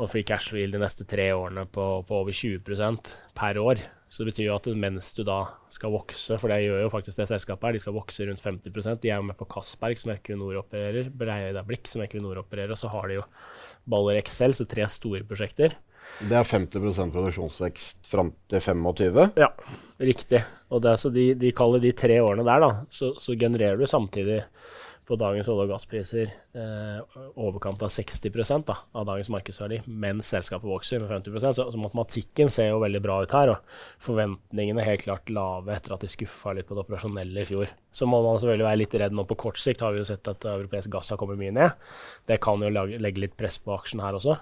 og 0.00 0.10
free 0.12 0.26
cash 0.26 0.52
will 0.54 0.72
de 0.72 0.80
neste 0.80 1.06
tre 1.08 1.30
årene 1.34 1.64
på, 1.68 1.84
på, 2.08 2.22
over 2.22 2.34
20% 2.34 3.12
per 3.36 3.60
år. 3.60 3.82
Så 4.12 4.22
det 4.22 4.32
betyr 4.32 4.50
jo 4.50 4.56
at 4.58 4.66
mens 4.76 5.12
du 5.16 5.22
da 5.24 5.38
skal 5.72 5.92
vokse, 5.94 6.36
for 6.40 6.52
det 6.52 6.62
gjør 6.66 6.82
jo 6.84 6.90
faktisk 6.92 7.20
det 7.20 7.28
selskapet 7.30 7.68
her, 7.68 7.76
de 7.76 7.82
skal 7.84 7.96
vokse 7.96 8.26
rundt 8.28 8.44
50 8.44 9.00
De 9.00 9.12
er 9.12 9.16
jo 9.16 9.28
med 9.28 9.38
på 9.38 9.48
Castberg, 9.52 10.00
som 10.00 10.12
Equinor 10.12 10.58
opererer, 10.60 11.08
Breida 11.08 11.64
Blikk, 11.64 11.88
som 11.88 12.04
Equinor 12.04 12.42
opererer, 12.42 12.74
og 12.74 12.80
så 12.80 12.92
har 12.92 13.08
de 13.08 13.20
jo 13.20 13.24
Baller 13.88 14.20
Excel, 14.20 14.52
så 14.56 14.68
tre 14.68 14.84
store 14.90 15.24
prosjekter. 15.28 15.78
Det 16.20 16.36
er 16.36 16.44
50% 16.44 17.14
produksjonsvekst 17.14 18.10
fram 18.10 18.34
til 18.50 18.60
25? 18.60 19.22
Ja, 19.40 19.48
riktig. 20.02 20.42
Og 20.68 20.82
det, 20.84 20.96
så 21.00 21.12
de, 21.14 21.30
de 21.38 21.52
kaller 21.56 21.80
de 21.82 21.94
tre 21.96 22.18
årene 22.20 22.44
der, 22.46 22.64
da, 22.64 22.70
så, 22.92 23.14
så 23.22 23.36
genererer 23.38 23.80
du 23.80 23.88
samtidig 23.88 24.42
på 25.08 25.16
dagens 25.18 25.48
olje- 25.50 25.64
og 25.66 25.72
gasspriser 25.72 26.30
eh, 26.30 27.16
overkant 27.40 27.80
av 27.82 27.90
60 27.90 28.62
da, 28.68 28.76
av 28.94 29.06
dagens 29.08 29.30
markedsverdi, 29.34 29.80
mens 29.86 30.28
selskapet 30.30 30.68
vokser 30.68 31.02
med 31.02 31.10
50 31.10 31.40
så, 31.42 31.66
så, 31.74 31.80
matematikken 31.80 32.52
ser 32.52 32.70
jo 32.70 32.82
veldig 32.82 33.00
bra 33.02 33.16
ut 33.24 33.34
her. 33.34 33.50
Og 33.56 34.04
forventningene 34.06 34.84
helt 34.86 35.02
klart 35.02 35.32
lave 35.34 35.74
etter 35.74 35.96
at 35.96 36.04
de 36.04 36.10
skuffa 36.10 36.54
litt 36.54 36.68
på 36.68 36.78
det 36.78 36.84
operasjonelle 36.84 37.42
i 37.42 37.48
fjor. 37.48 37.72
Så 37.92 38.06
må 38.06 38.22
man 38.22 38.38
selvfølgelig 38.38 38.68
være 38.68 38.80
litt 38.80 38.94
redd 39.02 39.16
nå 39.18 39.26
på 39.26 39.38
kort 39.42 39.58
sikt. 39.60 39.82
Har 39.82 39.96
vi 39.96 40.04
jo 40.04 40.06
sett 40.06 40.30
at 40.30 40.46
europeisk 40.46 40.94
gass 40.94 41.10
har 41.10 41.18
kommet 41.20 41.40
mye 41.40 41.56
ned. 41.56 41.74
Det 42.30 42.38
kan 42.44 42.62
jo 42.62 42.70
lage, 42.70 43.02
legge 43.02 43.26
litt 43.26 43.36
press 43.38 43.58
på 43.58 43.74
aksjen 43.74 44.04
her 44.04 44.20
også. 44.20 44.38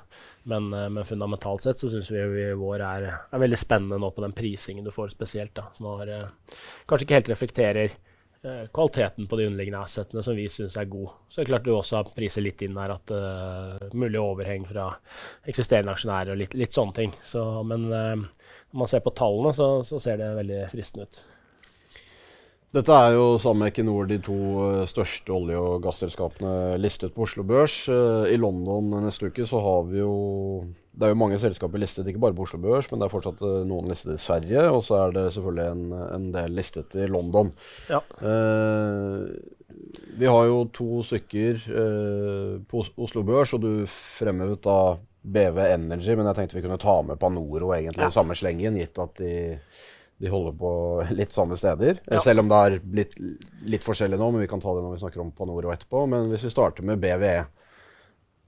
Men, 0.53 0.69
eh, 0.77 0.91
men 0.93 1.09
fundamentalt 1.09 1.65
sett 1.65 1.81
så 1.81 1.89
syns 1.89 2.13
vi, 2.13 2.21
vi 2.37 2.47
vår 2.61 2.85
er, 2.85 3.09
er, 3.17 3.43
veldig 3.47 3.59
spennende 3.65 4.01
nå 4.03 4.13
på 4.13 4.27
den 4.27 4.37
prisingen 4.37 4.85
du 4.85 4.93
får 4.93 5.17
spesielt. 5.17 5.57
da, 5.57 5.71
Som 5.81 5.89
kanskje 6.85 7.09
ikke 7.09 7.21
helt 7.23 7.33
reflekterer 7.33 7.99
kvaliteten 8.73 9.27
på 9.27 9.37
de 9.37 9.47
underliggende 9.47 9.83
assetene 9.85 10.23
som 10.25 10.37
vi 10.37 10.47
syns 10.49 10.77
er 10.81 10.89
god. 10.89 11.09
Så 11.29 11.41
er 11.41 11.45
det 11.45 11.53
klart 11.53 11.67
du 11.67 11.75
også 11.75 11.99
har 11.99 12.13
priset 12.15 12.45
litt 12.45 12.63
inn 12.65 12.79
her 12.81 12.95
at 12.95 13.13
uh, 13.13 13.91
mulig 13.93 14.21
overheng 14.21 14.65
fra 14.69 14.87
eksisterende 15.49 15.93
aksjonærer 15.93 16.33
og 16.33 16.41
litt, 16.41 16.57
litt 16.57 16.73
sånne 16.73 16.97
ting. 16.97 17.13
Så, 17.21 17.43
men 17.69 17.91
uh, 17.93 18.15
når 18.17 18.81
man 18.85 18.91
ser 18.91 19.05
på 19.05 19.13
tallene, 19.13 19.53
så, 19.57 19.69
så, 19.85 20.01
ser 20.01 20.23
det 20.23 20.33
veldig 20.39 20.63
fristende 20.73 21.09
ut. 21.09 21.21
Dette 22.71 22.97
er 23.03 23.17
jo 23.17 23.35
sammen 23.43 23.65
med 23.65 23.73
Equinor 23.73 24.07
de 24.07 24.21
to 24.23 24.39
største 24.89 25.35
olje- 25.35 25.59
og 25.59 25.81
gasselskapene 25.85 26.79
listet 26.79 27.13
på 27.17 27.27
Oslo 27.27 27.43
Børs. 27.45 27.83
I 27.91 28.39
London 28.39 28.95
neste 29.03 29.27
uke 29.27 29.43
så 29.43 29.59
har 29.65 29.89
vi 29.91 29.99
jo 29.99 30.13
det 30.91 31.07
er 31.07 31.13
jo 31.13 31.21
mange 31.21 31.39
selskaper 31.39 31.81
listet, 31.81 32.09
ikke 32.11 32.21
bare 32.23 32.35
på 32.37 32.45
Oslo 32.45 32.59
Børs, 32.63 32.89
men 32.91 33.01
det 33.01 33.07
er 33.07 33.13
fortsatt 33.13 33.43
uh, 33.47 33.61
noen 33.69 33.89
listet 33.93 34.17
i 34.17 34.23
Sverige. 34.23 34.65
Og 34.75 34.83
så 34.87 34.99
er 35.05 35.15
det 35.15 35.29
selvfølgelig 35.37 35.67
en, 35.71 35.85
en 36.17 36.27
del 36.35 36.57
listet 36.59 36.97
i 36.99 37.07
London. 37.11 37.53
Ja. 37.93 38.03
Eh, 38.21 39.21
vi 40.19 40.27
har 40.27 40.49
jo 40.49 40.65
to 40.75 41.05
stykker 41.07 41.63
eh, 41.83 42.57
på 42.69 42.83
Oslo 43.01 43.23
Børs, 43.27 43.55
og 43.55 43.63
du 43.63 43.71
fremhevet 43.91 44.61
da 44.67 44.81
BV 45.21 45.63
Energy, 45.69 46.17
men 46.17 46.29
jeg 46.31 46.41
tenkte 46.41 46.59
vi 46.59 46.65
kunne 46.67 46.81
ta 46.81 46.99
med 47.07 47.21
Panoro 47.21 47.73
egentlig 47.77 48.09
i 48.09 48.15
samme 48.15 48.37
slengen, 48.37 48.79
gitt 48.81 48.99
at 49.01 49.15
de, 49.21 49.33
de 50.21 50.33
holder 50.33 50.59
på 50.59 50.73
litt 51.21 51.37
samme 51.37 51.59
steder. 51.61 52.03
Ja. 52.11 52.21
Selv 52.25 52.43
om 52.43 52.51
det 52.51 52.61
er 52.67 52.79
blitt 52.83 53.17
litt 53.69 53.87
forskjellig 53.87 54.19
nå, 54.21 54.33
men 54.35 54.43
vi 54.43 54.51
kan 54.51 54.63
ta 54.63 54.75
det 54.75 54.85
når 54.85 54.99
vi 54.99 55.03
snakker 55.05 55.23
om 55.23 55.33
Panoro 55.37 55.73
etterpå. 55.73 56.05
Men 56.11 56.29
hvis 56.33 56.49
vi 56.49 56.53
starter 56.53 56.87
med 56.91 57.01
BVE 57.03 57.39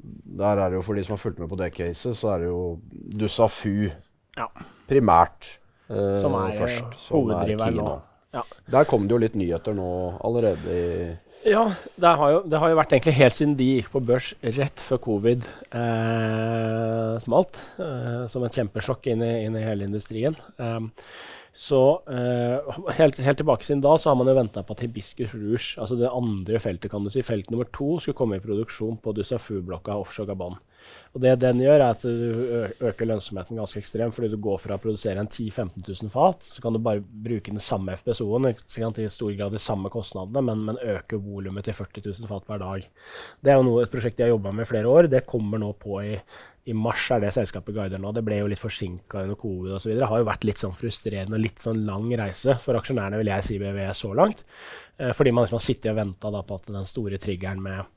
der 0.03 0.59
er 0.59 0.71
det 0.73 0.79
jo 0.81 0.83
For 0.87 0.99
de 0.99 1.05
som 1.07 1.15
har 1.17 1.23
fulgt 1.23 1.39
med 1.43 1.51
på 1.51 1.59
det 1.61 1.73
caset, 1.77 2.17
så 2.19 2.35
er 2.35 2.45
det 2.45 2.49
jo 2.53 2.63
Dussafu 2.93 3.91
Ja. 4.39 4.47
primært 4.89 5.59
eh, 5.91 6.17
Som 6.21 6.35
er, 6.35 6.49
eh, 6.53 6.59
først. 6.59 6.97
Som 6.99 7.31
er 7.31 7.71
nå. 7.77 7.91
Ja. 8.33 8.43
Der 8.73 8.87
kom 8.89 9.05
det 9.05 9.13
jo 9.13 9.21
litt 9.21 9.35
nyheter 9.37 9.75
nå 9.77 9.89
allerede 10.25 10.73
i 10.73 11.51
Ja, 11.51 11.67
det 12.01 12.13
har, 12.17 12.31
jo, 12.33 12.39
det 12.49 12.59
har 12.63 12.71
jo 12.73 12.79
vært 12.79 12.95
egentlig 12.95 13.15
helt 13.19 13.35
siden 13.37 13.57
de 13.59 13.67
gikk 13.75 13.91
på 13.93 14.01
børs 14.09 14.31
rett 14.57 14.81
før 14.81 15.01
covid 15.05 15.45
eh, 15.75 17.19
smalt. 17.21 17.59
Eh, 17.83 18.25
som 18.33 18.47
et 18.47 18.57
kjempesjokk 18.57 19.11
inn 19.13 19.25
i, 19.27 19.33
inn 19.45 19.59
i 19.59 19.65
hele 19.67 19.85
industrien. 19.89 20.37
Um, 20.57 20.93
så 21.53 22.03
eh, 22.09 22.77
helt, 22.97 23.19
helt, 23.21 23.37
tilbake 23.37 23.67
siden 23.67 23.83
da 23.85 23.93
så 24.01 24.09
har 24.11 24.17
man 24.17 24.31
jo 24.31 24.39
venta 24.39 24.63
på 24.65 24.73
at 24.73 24.83
Hibiscus 24.87 25.35
Rouge, 25.37 25.77
altså 25.77 25.99
det 26.01 26.09
andre 26.09 26.61
feltet, 26.65 26.89
kan 26.91 27.05
du 27.05 27.13
si, 27.13 27.25
felt 27.27 27.51
nummer 27.53 27.69
to, 27.69 27.99
skulle 28.01 28.17
komme 28.17 28.39
i 28.39 28.45
produksjon 28.45 28.97
på 29.05 29.13
Dussafu-blokka 29.19 29.99
offshore 30.01 30.31
Gabon. 30.33 30.57
Og 31.13 31.21
det 31.23 31.35
den 31.43 31.61
gjør, 31.61 31.77
er 31.77 31.93
at 31.93 32.03
du 32.03 32.79
øker 32.89 33.07
lønnsomheten 33.07 33.59
ganske 33.61 33.83
ekstremt, 33.83 34.17
fordi 34.17 34.31
du 34.33 34.39
går 34.43 34.57
fra 34.63 34.79
å 34.79 34.83
produsere 34.83 35.21
en 35.21 35.29
10 35.29 35.51
000-15 35.53 35.85
000 35.85 36.13
fat, 36.13 36.49
så 36.49 36.65
kan 36.65 36.75
du 36.75 36.81
bare 36.83 37.05
bruke 37.05 37.53
den 37.53 37.63
samme 37.63 37.99
FPSO-en, 38.01 38.49
i 38.49 39.11
stor 39.13 39.35
grad 39.37 39.53
de 39.53 39.61
samme 39.63 39.93
kostnadene, 39.93 40.43
men, 40.49 40.65
men 40.71 40.81
øke 40.97 41.21
volumet 41.21 41.69
til 41.69 41.77
40 41.77 42.09
000 42.09 42.31
fat 42.33 42.49
per 42.49 42.65
dag. 42.65 42.89
Det 43.45 43.53
er 43.53 43.61
jo 43.61 43.69
noe, 43.69 43.85
et 43.85 43.93
prosjekt 43.93 44.19
de 44.19 44.27
har 44.27 44.33
jobba 44.33 44.55
med 44.57 44.65
i 44.65 44.73
flere 44.73 44.89
år. 44.89 45.11
Det 45.13 45.27
kommer 45.29 45.61
nå 45.61 45.75
på 45.77 46.01
i 46.01 46.17
i 46.63 46.75
mars 46.79 47.09
er 47.11 47.23
det 47.25 47.33
selskapet 47.35 47.75
guider 47.75 47.99
nå. 47.99 48.13
Det 48.15 48.23
ble 48.23 48.39
jo 48.39 48.49
litt 48.51 48.61
forsinka 48.61 49.25
under 49.25 49.39
covid 49.39 49.75
osv. 49.79 49.97
Det 49.99 50.07
har 50.07 50.21
jo 50.21 50.29
vært 50.29 50.45
litt 50.47 50.61
sånn 50.63 50.77
frustrerende 50.79 51.35
og 51.35 51.43
litt 51.43 51.63
sånn 51.63 51.81
lang 51.89 52.07
reise 52.21 52.55
for 52.63 52.79
aksjonærene, 52.79 53.19
vil 53.19 53.33
jeg 53.33 53.47
si, 53.49 53.59
BV, 53.59 53.81
så 53.99 54.13
langt. 54.15 54.45
Eh, 55.03 55.11
fordi 55.17 55.33
man 55.35 55.47
liksom 55.47 55.59
har 55.59 55.65
sittet 55.67 55.91
og 55.91 55.99
venta 55.99 56.31
på 56.31 56.61
at 56.61 56.71
den 56.71 56.87
store 56.87 57.19
triggeren 57.23 57.63
med, 57.65 57.91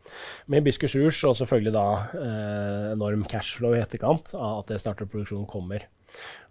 med 0.49 0.65
Biscus 0.65 0.97
Rouge, 0.97 1.21
og 1.29 1.37
selvfølgelig 1.37 1.75
da 1.75 1.85
eh, 2.23 2.87
enorm 2.95 3.27
cashflow 3.29 3.77
i 3.77 3.83
etterkant 3.83 4.33
av 4.33 4.63
at 4.63 4.73
det 4.73 4.81
starter 4.81 5.09
produksjonen, 5.11 5.45
kommer. 5.45 5.85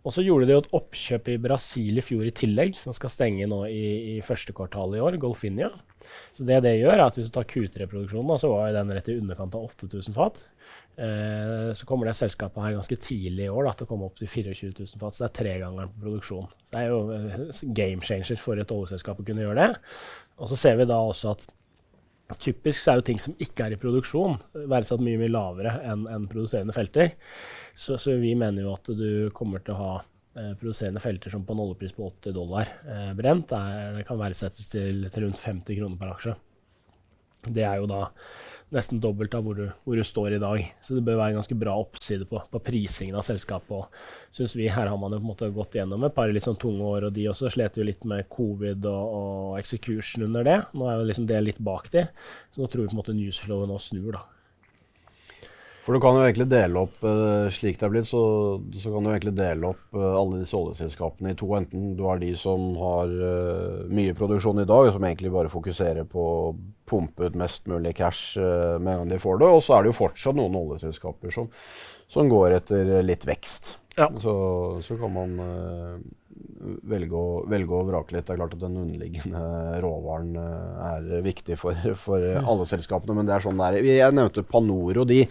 Og 0.05 0.13
så 0.13 0.23
gjorde 0.23 0.47
de 0.47 0.55
jo 0.55 0.61
et 0.61 0.73
oppkjøp 0.77 1.29
i 1.33 1.39
Brasil 1.41 1.99
i 1.99 2.05
fjor 2.05 2.27
i 2.29 2.35
tillegg, 2.37 2.77
som 2.77 2.95
skal 2.95 3.11
stenge 3.11 3.49
nå 3.51 3.63
i, 3.71 3.85
i 4.15 4.17
første 4.25 4.55
kvartal 4.55 4.95
i 4.95 5.03
år, 5.03 5.17
Golfinia. 5.23 5.71
Så 6.37 6.45
det 6.47 6.61
det 6.67 6.77
gjør, 6.77 6.99
er 6.99 7.07
at 7.07 7.17
hvis 7.19 7.31
du 7.31 7.35
tar 7.35 7.49
Q3-produksjonen, 7.49 8.37
så 8.39 8.53
var 8.53 8.75
den 8.77 8.93
rett 8.93 9.09
i 9.09 9.17
underkant 9.17 9.57
av 9.57 9.65
8000 9.73 10.17
fat. 10.17 10.43
Eh, 10.95 11.73
så 11.75 11.87
kommer 11.89 12.07
det 12.07 12.15
selskapet 12.15 12.63
her 12.63 12.77
ganske 12.77 12.99
tidlig 13.03 13.49
i 13.49 13.51
år 13.51 13.67
da, 13.67 13.73
til 13.75 13.89
å 13.89 13.91
komme 13.91 14.07
opp 14.07 14.21
til 14.21 14.31
24 14.31 14.71
000 14.79 15.01
fat. 15.01 15.17
Så 15.17 15.25
det 15.25 15.31
er 15.31 15.37
tregangeren 15.41 15.91
på 15.91 16.05
produksjon. 16.07 16.47
Det 16.71 16.81
er 16.81 16.93
jo 16.93 17.01
eh, 17.17 17.65
game 17.75 18.07
changer 18.07 18.39
for 18.41 18.61
et 18.61 18.75
oljeselskap 18.75 19.21
å 19.21 19.27
kunne 19.27 19.43
gjøre 19.43 19.59
det. 19.59 19.83
Og 20.39 20.51
så 20.53 20.59
ser 20.61 20.79
vi 20.79 20.89
da 20.91 21.01
også 21.03 21.35
at 21.35 21.47
Typisk 22.41 22.81
så 22.81 22.95
er 22.95 22.99
jo 22.99 23.05
ting 23.05 23.19
som 23.21 23.35
ikke 23.43 23.67
er 23.67 23.75
i 23.75 23.79
produksjon, 23.79 24.39
verdsatt 24.73 25.03
mye 25.05 25.19
mye 25.21 25.29
lavere 25.29 25.75
enn 25.85 26.07
en 26.09 26.25
produserende 26.27 26.73
felter. 26.73 27.13
Så, 27.77 27.99
så, 28.01 28.15
vi 28.17 28.33
mener 28.39 28.65
jo 28.65 28.73
at 28.73 28.89
du 28.97 29.29
kommer 29.37 29.61
til 29.61 29.75
å 29.75 29.83
ha 29.83 29.91
eh, 30.01 30.55
produserende 30.57 31.03
felter 31.05 31.35
som 31.35 31.45
på 31.45 31.53
en 31.53 31.61
oljepris 31.67 31.93
på 31.95 32.09
80 32.09 32.35
dollar 32.35 32.73
eh, 32.89 33.13
brent. 33.19 33.53
det 33.53 34.07
kan 34.09 34.19
verdsettes 34.19 34.73
til, 34.73 35.05
til 35.13 35.27
rundt 35.27 35.43
50 35.43 35.79
kroner 35.79 36.01
per 36.01 36.15
aksje. 36.15 36.35
Det 37.45 37.69
er 37.69 37.83
jo 37.83 37.91
da 37.93 38.07
nesten 38.75 39.01
dobbelt 39.03 39.35
av 39.37 39.45
hvor 39.45 39.59
du, 39.59 39.65
hvor 39.85 39.99
du, 39.99 40.05
står 40.07 40.37
i 40.37 40.41
dag. 40.43 40.63
Så 40.83 40.97
det 40.97 41.05
bør 41.07 41.19
være 41.21 41.35
en 41.35 41.41
ganske 41.41 41.59
bra 41.59 41.77
oppside 41.81 42.27
på, 42.31 42.41
på 42.51 42.63
prisingen 42.65 43.19
av 43.19 43.27
selskapet. 43.27 43.73
Og 43.77 44.35
synes 44.35 44.57
vi 44.57 44.71
Her 44.73 44.91
har 44.91 45.01
man 45.01 45.13
jo 45.13 45.21
på 45.21 45.27
en 45.27 45.31
måte 45.33 45.51
gått 45.55 45.79
gjennom 45.79 46.07
et 46.07 46.17
par 46.17 46.33
litt 46.33 46.47
sånn 46.47 46.61
tunge 46.61 46.85
år, 46.85 47.09
og 47.09 47.17
de 47.17 47.29
også 47.31 47.53
slet 47.55 47.79
jo 47.79 47.87
litt 47.87 48.07
med 48.09 48.29
covid 48.33 48.87
og, 48.91 49.19
og 49.21 49.59
execution 49.61 50.27
under 50.29 50.47
det. 50.47 50.61
Nå 50.75 50.89
er 50.89 51.01
jo 51.01 51.11
liksom 51.11 51.29
det 51.31 51.43
litt 51.45 51.61
bak 51.65 51.91
de, 51.95 52.07
så 52.55 52.63
nå 52.63 52.71
tror 52.71 52.87
vi 52.87 52.93
på 52.93 52.97
en 52.97 53.03
måte 53.03 53.19
newsflowen 53.19 53.71
nå 53.71 53.81
snur, 53.83 54.15
da. 54.19 54.25
For 55.85 55.93
du 55.93 56.01
kan 56.01 56.17
jo 56.17 56.23
egentlig 56.25 56.47
dele 56.49 56.81
opp 56.81 57.03
uh, 57.05 57.51
slik 57.53 57.77
det 57.77 57.85
er 57.85 57.93
blitt, 57.93 58.09
så, 58.09 58.23
så, 58.73 58.89
kan 58.89 59.05
du 59.05 59.11
egentlig 59.11 59.35
dele 59.37 59.69
opp 59.75 59.99
uh, 59.99 60.15
alle 60.17 60.41
disse 60.41 60.57
oljeselskapene 60.57 61.35
i 61.35 61.37
to. 61.37 61.51
Enten 61.59 61.91
du 61.99 62.07
har 62.09 62.23
de 62.23 62.31
som 62.41 62.71
har 62.81 63.13
uh, 63.13 63.83
mye 63.93 64.15
produksjon 64.17 64.63
i 64.63 64.69
dag, 64.69 64.89
og 64.89 64.97
som 64.97 65.05
egentlig 65.05 65.35
bare 65.35 65.53
fokuserer 65.53 66.09
på 66.09 66.25
å 66.25 66.55
pumpe 66.89 67.29
ut 67.29 67.37
mest 67.37 67.69
mulig 67.69 67.95
cash 67.99 68.37
med 68.37 68.91
en 68.93 69.03
gang 69.03 69.13
de 69.13 69.21
får 69.21 69.39
det. 69.41 69.51
Og 69.53 69.61
så 69.65 69.77
er 69.77 69.85
det 69.85 69.93
jo 69.93 70.01
fortsatt 70.01 70.37
noen 70.37 70.57
oljeselskaper 70.57 71.33
som, 71.33 71.53
som 72.13 72.33
går 72.33 72.59
etter 72.59 72.91
litt 73.05 73.25
vekst. 73.29 73.77
Ja. 73.97 74.09
Så, 74.21 74.35
så, 74.85 74.97
kan 75.01 75.13
man 75.15 75.37
velge 76.85 77.17
å, 77.17 77.45
velge, 77.49 77.77
å, 77.77 77.87
vrake 77.89 78.17
litt. 78.17 78.27
Det 78.29 78.35
er 78.35 78.41
klart 78.43 78.57
at 78.57 78.65
den 78.65 78.81
underliggende 78.83 79.45
råvaren 79.85 80.37
er 80.37 81.25
viktig 81.25 81.57
for, 81.61 81.77
for 82.01 82.25
alle 82.41 82.69
selskapene, 82.69 83.17
men 83.17 83.29
det 83.29 83.37
er 83.37 83.47
sånn 83.47 83.61
det 83.61 83.71
er. 83.71 83.93
Jeg 84.01 84.17
nevnte 84.17 84.45
Panoro. 84.49 85.07
de 85.09 85.23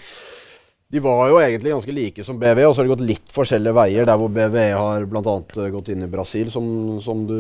de 0.93 1.01
var 1.01 1.29
jo 1.31 1.39
egentlig 1.41 1.71
ganske 1.73 1.93
like 1.97 2.23
som 2.23 2.37
BV, 2.37 2.59
og 2.67 2.75
så 2.75 2.81
har 2.81 2.85
de 2.85 2.91
gått 2.91 3.07
litt 3.07 3.31
forskjellige 3.33 3.73
veier. 3.73 4.05
Der 4.05 4.19
hvor 4.21 4.29
BV 4.29 4.57
har 4.77 5.07
bl.a. 5.09 5.33
Eh, 5.57 5.69
gått 5.73 5.89
inn 5.89 6.05
i 6.05 6.09
Brasil, 6.11 6.51
som, 6.53 6.67
som, 7.01 7.23
du, 7.25 7.39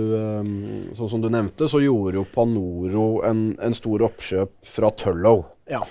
sånn 0.97 1.11
som 1.11 1.21
du 1.21 1.29
nevnte, 1.29 1.67
så 1.69 1.83
gjorde 1.83 2.17
jo 2.17 2.25
Panoro 2.33 3.07
en, 3.27 3.51
en 3.61 3.77
stor 3.77 4.07
oppkjøp 4.09 4.55
fra 4.65 4.89
Tullow. 4.97 5.43
Ja. 5.69 5.83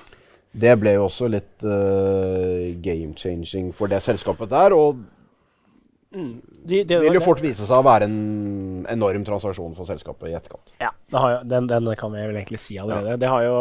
Det 0.50 0.74
ble 0.82 0.96
jo 0.96 1.06
også 1.06 1.30
litt 1.30 1.62
uh, 1.62 2.74
game 2.82 3.14
changing 3.14 3.70
for 3.72 3.94
det 3.94 4.02
selskapet 4.02 4.50
der. 4.50 4.74
og 4.74 4.98
Mm. 6.12 6.32
De, 6.44 6.82
det 6.84 6.98
vil 7.00 7.16
jo 7.16 7.22
fort 7.24 7.40
vise 7.42 7.64
seg 7.64 7.78
å 7.78 7.86
være 7.86 8.06
en 8.08 8.86
enorm 8.92 9.24
transaksjon 9.26 9.74
for 9.76 9.88
selskapet 9.88 10.30
i 10.30 10.36
etterkant. 10.36 10.74
Ja, 10.82 10.90
jo, 11.12 11.38
den, 11.48 11.68
den, 11.70 11.88
kan 11.98 12.12
vi 12.14 12.24
vel 12.26 12.38
egentlig 12.38 12.60
si 12.62 12.78
allerede. 12.80 13.14
Ja. 13.14 13.20
Det, 13.22 13.30
har 13.32 13.46
jo, 13.46 13.58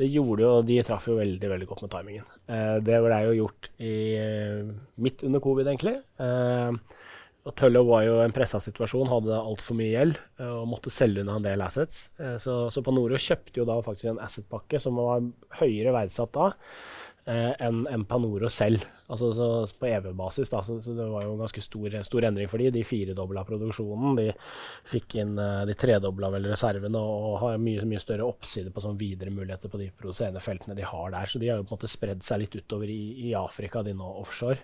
det 0.00 0.10
gjorde 0.10 0.46
jo, 0.46 0.52
De 0.66 0.78
traff 0.86 1.08
jo 1.10 1.18
veldig 1.20 1.50
veldig 1.54 1.68
godt 1.70 1.84
med 1.84 1.94
timingen. 1.94 2.28
Eh, 2.48 2.76
det 2.84 3.00
ble 3.04 3.20
jo 3.28 3.38
gjort 3.42 3.70
i, 3.76 3.96
eh, 4.20 4.62
midt 5.04 5.26
under 5.28 5.44
covid, 5.44 5.70
egentlig. 5.72 5.98
Eh, 6.24 7.00
og 7.44 7.52
Tøllo 7.60 7.82
var 7.84 8.06
jo 8.06 8.18
en 8.24 8.32
pressa 8.32 8.56
situasjon, 8.62 9.10
hadde 9.10 9.36
altfor 9.36 9.76
mye 9.76 9.92
gjeld 9.92 10.20
og 10.46 10.62
måtte 10.70 10.92
selge 10.94 11.20
unna 11.20 11.36
en 11.36 11.44
del 11.44 11.60
assets. 11.60 12.06
Eh, 12.16 12.38
så, 12.40 12.62
så 12.72 12.82
Panoro 12.84 13.20
kjøpte 13.20 13.60
jo 13.60 13.68
da 13.68 13.76
faktisk 13.84 14.14
en 14.14 14.22
assetpakke 14.24 14.80
som 14.80 14.96
var 14.96 15.26
høyere 15.60 15.92
verdsatt 15.92 16.32
da 16.32 16.54
enn 17.24 17.86
en 17.88 18.04
Panoro 18.08 18.50
selv 18.52 18.84
altså 19.06 19.66
på 19.78 19.86
EV-basis. 19.86 20.50
da, 20.50 20.62
så, 20.62 20.80
så, 20.82 20.92
Det 20.92 21.06
var 21.08 21.24
jo 21.24 21.34
en 21.34 21.42
ganske 21.42 21.60
stor, 21.60 21.96
stor 22.02 22.24
endring 22.24 22.48
for 22.48 22.58
de. 22.58 22.70
De 22.74 22.84
firedobla 22.84 23.44
produksjonen. 23.44 24.16
De 24.18 24.28
fikk 24.90 25.18
inn, 25.20 25.36
eh, 25.38 25.64
de 25.68 25.76
tredobla 25.78 26.30
vel 26.34 26.48
reservene 26.52 27.00
og, 27.00 27.38
har 27.42 27.60
mye, 27.62 27.84
mye 27.88 28.02
større 28.02 28.26
oppside 28.26 28.72
på 28.72 28.84
sånn 28.84 28.98
videre 29.00 29.32
muligheter 29.34 29.72
på 29.72 29.80
de 29.80 29.90
produserende 29.90 30.42
feltene 30.44 30.76
de 30.78 30.86
har 30.88 31.12
der. 31.14 31.30
Så 31.30 31.42
de 31.42 31.50
har 31.50 31.60
jo 31.60 31.66
på 31.68 31.74
en 31.74 31.78
måte 31.78 31.92
spredd 31.92 32.24
seg 32.24 32.44
litt 32.44 32.56
utover 32.56 32.90
i, 32.90 33.28
i 33.28 33.34
Afrika, 33.38 33.84
de 33.84 33.96
nå 33.96 34.10
offshore. 34.24 34.60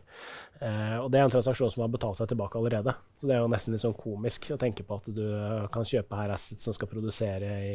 Eh, 0.60 0.96
og 1.00 1.10
det 1.12 1.20
er 1.20 1.28
en 1.28 1.36
transaksjon 1.36 1.72
som 1.74 1.84
har 1.86 1.92
betalt 1.92 2.20
seg 2.20 2.32
tilbake 2.32 2.60
allerede. 2.60 2.96
Så 3.20 3.28
det 3.28 3.36
er 3.36 3.42
jo 3.42 3.52
nesten 3.52 3.74
litt 3.74 3.84
sånn 3.84 3.96
komisk 3.96 4.50
å 4.54 4.60
tenke 4.60 4.84
på 4.86 4.96
at 4.96 5.08
du 5.12 5.24
kan 5.72 5.84
kjøpe 5.84 6.16
her 6.16 6.32
assets 6.32 6.64
som 6.64 6.72
skal 6.76 6.88
produsere 6.88 7.50
i 7.60 7.74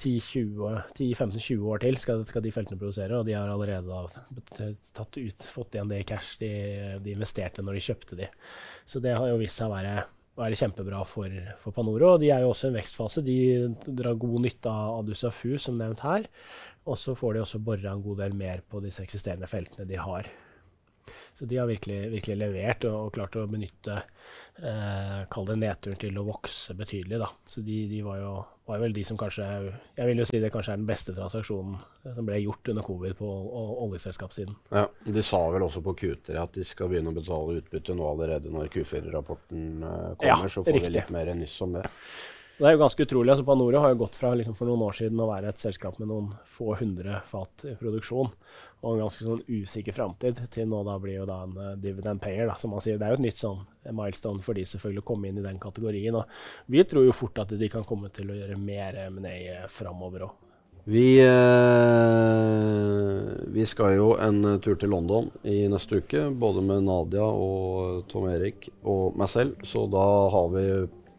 10-15-20 0.00 1.66
år 1.68 1.82
til, 1.84 1.98
skal, 2.00 2.24
skal, 2.28 2.44
de 2.44 2.52
feltene 2.54 2.80
produsere, 2.80 3.18
og 3.18 3.28
de 3.28 3.36
har 3.36 3.50
allerede 3.52 3.93
tatt 4.96 5.18
ut, 5.18 5.46
fått 5.50 5.76
igjen 5.76 5.90
det 5.90 6.02
i 6.02 6.08
cash 6.08 6.38
de, 6.40 6.50
de, 7.04 7.14
investerte 7.14 7.64
når 7.64 7.78
de 7.78 7.86
kjøpte 7.86 8.18
de. 8.18 8.28
Så 8.86 9.02
det 9.04 9.16
har 9.16 9.30
jo 9.30 9.40
vist 9.40 9.60
seg 9.60 9.70
å 9.70 9.74
være, 9.74 9.96
være 10.40 10.60
kjempebra 10.60 11.02
for, 11.08 11.40
for, 11.62 11.76
Panoro. 11.76 12.14
De 12.20 12.30
er 12.34 12.44
jo 12.44 12.52
også 12.52 12.68
i 12.68 12.72
en 12.72 12.78
vekstfase. 12.78 13.24
De 13.26 13.38
drar 13.86 14.20
god 14.20 14.46
nytte 14.46 14.70
av 14.70 15.00
Adusafu, 15.02 15.54
som 15.62 15.78
nevnt 15.80 16.04
her. 16.06 16.28
Og 16.84 17.00
så 17.00 17.16
får 17.16 17.36
de 17.36 17.44
også 17.44 17.62
bora 17.64 17.94
en 17.94 18.04
god 18.04 18.24
del 18.24 18.34
mer 18.36 18.64
på 18.68 18.82
disse 18.84 19.04
eksisterende 19.04 19.48
feltene 19.48 19.88
de 19.88 20.00
har. 20.00 20.28
Så 21.34 21.48
de 21.50 21.56
har 21.58 21.66
virkelig, 21.66 22.10
virkelig 22.12 22.36
levert 22.38 22.84
og, 22.86 22.94
og, 22.94 23.12
klart 23.14 23.34
å 23.34 23.46
benytte 23.50 23.96
eh, 23.98 25.22
Kall 25.32 25.48
det 25.48 25.56
nedturen 25.58 25.98
til 25.98 26.18
å 26.20 26.26
vokse 26.28 26.76
betydelig. 26.78 27.18
da. 27.18 27.30
Så 27.50 27.64
de, 27.66 27.80
de 27.90 28.02
var, 28.06 28.20
jo, 28.22 28.34
var, 28.70 28.78
vel 28.84 28.94
de 28.94 29.02
som 29.06 29.18
kanskje 29.18 29.48
Jeg 29.96 30.06
vil 30.06 30.22
jo 30.22 30.28
si 30.30 30.38
det 30.42 30.52
kanskje 30.54 30.76
er 30.76 30.78
den 30.78 30.86
beste 30.86 31.14
transaksjonen 31.16 31.80
som 32.04 32.28
ble 32.28 32.38
gjort 32.38 32.70
under 32.70 32.86
covid 32.86 33.16
på 33.18 33.32
oljeselskapssiden. 33.88 34.54
Ja, 34.70 34.86
De 35.06 35.26
sa 35.26 35.42
vel 35.50 35.66
også 35.66 35.82
på 35.82 35.96
Q3 36.04 36.38
at 36.38 36.54
de 36.54 36.66
skal 36.68 36.92
begynne 36.92 37.10
å 37.10 37.18
betale 37.18 37.58
utbytte 37.58 37.98
nå 37.98 38.06
allerede 38.12 38.54
når 38.54 38.70
Q4-rapporten 38.76 39.66
eh, 39.82 40.08
kommer. 40.14 40.46
Ja, 40.46 40.54
så 40.54 40.62
får 40.62 40.78
riktig. 40.78 40.92
vi 40.92 40.96
litt 41.00 41.12
mer 41.18 41.34
nyss 41.34 41.58
om 41.66 41.74
det. 41.80 41.82
Det 42.54 42.68
er 42.68 42.76
jo 42.76 42.82
ganske 42.84 43.02
utrolig. 43.02 43.32
altså 43.32 43.44
Panoro 43.46 43.80
har 43.82 43.90
jo 43.90 43.98
gått 44.04 44.16
fra 44.18 44.30
liksom 44.38 44.54
for 44.54 44.70
noen 44.70 44.84
år 44.86 44.94
siden 44.94 45.18
å 45.20 45.26
være 45.26 45.50
et 45.50 45.58
selskap 45.62 45.98
med 45.98 46.06
noen 46.10 46.28
få 46.46 46.76
hundre 46.78 47.18
fat 47.26 47.64
i 47.66 47.74
produksjon 47.80 48.30
og 48.84 48.90
en 48.92 49.02
ganske 49.02 49.24
sånn 49.26 49.42
usikker 49.48 49.96
framtid, 49.96 50.38
til 50.54 50.68
nå 50.70 50.84
da 50.86 50.94
blir 51.02 51.16
jo 51.16 51.26
da 51.26 51.40
en 51.46 51.56
uh, 51.56 51.72
dividend 51.80 52.20
payer, 52.22 52.46
da, 52.46 52.54
som 52.60 52.70
man 52.76 52.84
sier. 52.84 52.98
Det 53.00 53.08
er 53.08 53.14
jo 53.14 53.18
et 53.18 53.26
nytt 53.26 53.40
sånn 53.40 53.64
milestone 53.90 54.44
for 54.44 54.54
de 54.54 54.66
selvfølgelig 54.68 55.02
å 55.02 55.08
komme 55.08 55.30
inn 55.30 55.40
i 55.40 55.46
den 55.46 55.58
kategorien. 55.62 56.14
og 56.20 56.70
Vi 56.70 56.84
tror 56.86 57.08
jo 57.08 57.16
fort 57.16 57.40
at 57.42 57.50
de 57.58 57.68
kan 57.72 57.86
komme 57.88 58.12
til 58.14 58.30
å 58.30 58.38
gjøre 58.38 58.60
mer 58.60 59.06
M&A 59.08 59.64
framover 59.72 60.28
òg. 60.28 60.34
Vi, 60.84 61.16
eh, 61.16 61.28
vi, 63.56 63.64
skal 63.66 63.94
jo 63.96 64.10
en 64.20 64.60
tur 64.60 64.76
til 64.76 64.90
London 64.92 65.30
i 65.48 65.64
neste 65.72 65.96
uke, 66.04 66.26
både 66.28 66.60
med 66.60 66.84
Nadia 66.84 67.24
og 67.24 68.04
Tom 68.10 68.28
Erik 68.28 68.68
og 68.82 69.16
meg 69.16 69.28
selv. 69.32 69.56
Så 69.64 69.86
da 69.88 70.28
har 70.34 70.52
vi, 70.52 70.66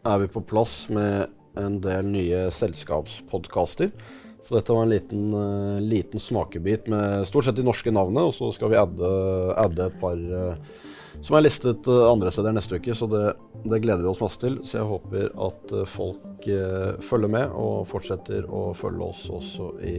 er 0.06 0.22
vi 0.22 0.30
på 0.32 0.44
plass 0.46 0.86
med 0.92 1.26
en 1.60 1.80
del 1.82 2.08
nye 2.12 2.46
selskapspodkaster. 2.52 3.92
Så 4.46 4.54
dette 4.54 4.72
var 4.72 4.82
en 4.82 4.92
liten, 4.92 5.34
uh, 5.34 5.80
liten, 5.80 6.20
smakebit 6.20 6.86
med 6.86 7.26
stort 7.26 7.48
sett 7.48 7.56
de 7.58 7.64
norske 7.66 7.90
navnene. 7.90 8.28
Og 8.28 8.34
så 8.36 8.52
skal 8.54 8.70
vi 8.70 8.78
adde, 8.78 9.08
adde 9.58 9.88
et 9.88 9.98
par 9.98 10.14
uh, 10.14 10.76
som 11.18 11.38
er 11.38 11.46
listet 11.48 11.88
uh, 11.90 12.04
andre 12.12 12.30
steder 12.30 12.54
neste 12.54 12.78
uke. 12.78 12.94
Så 12.94 13.08
det, 13.10 13.24
det, 13.64 13.82
gleder 13.82 14.04
vi 14.04 14.10
oss 14.12 14.22
masse 14.22 14.38
til. 14.38 14.60
Så 14.62 14.78
jeg 14.78 14.86
håper 14.86 15.32
at 15.48 15.76
folk 15.90 16.22
følger 17.02 17.30
med 17.32 17.54
og 17.58 17.88
fortsetter 17.90 18.44
å 18.46 18.68
følge 18.76 19.08
oss 19.08 19.24
også 19.34 19.72
i 19.82 19.96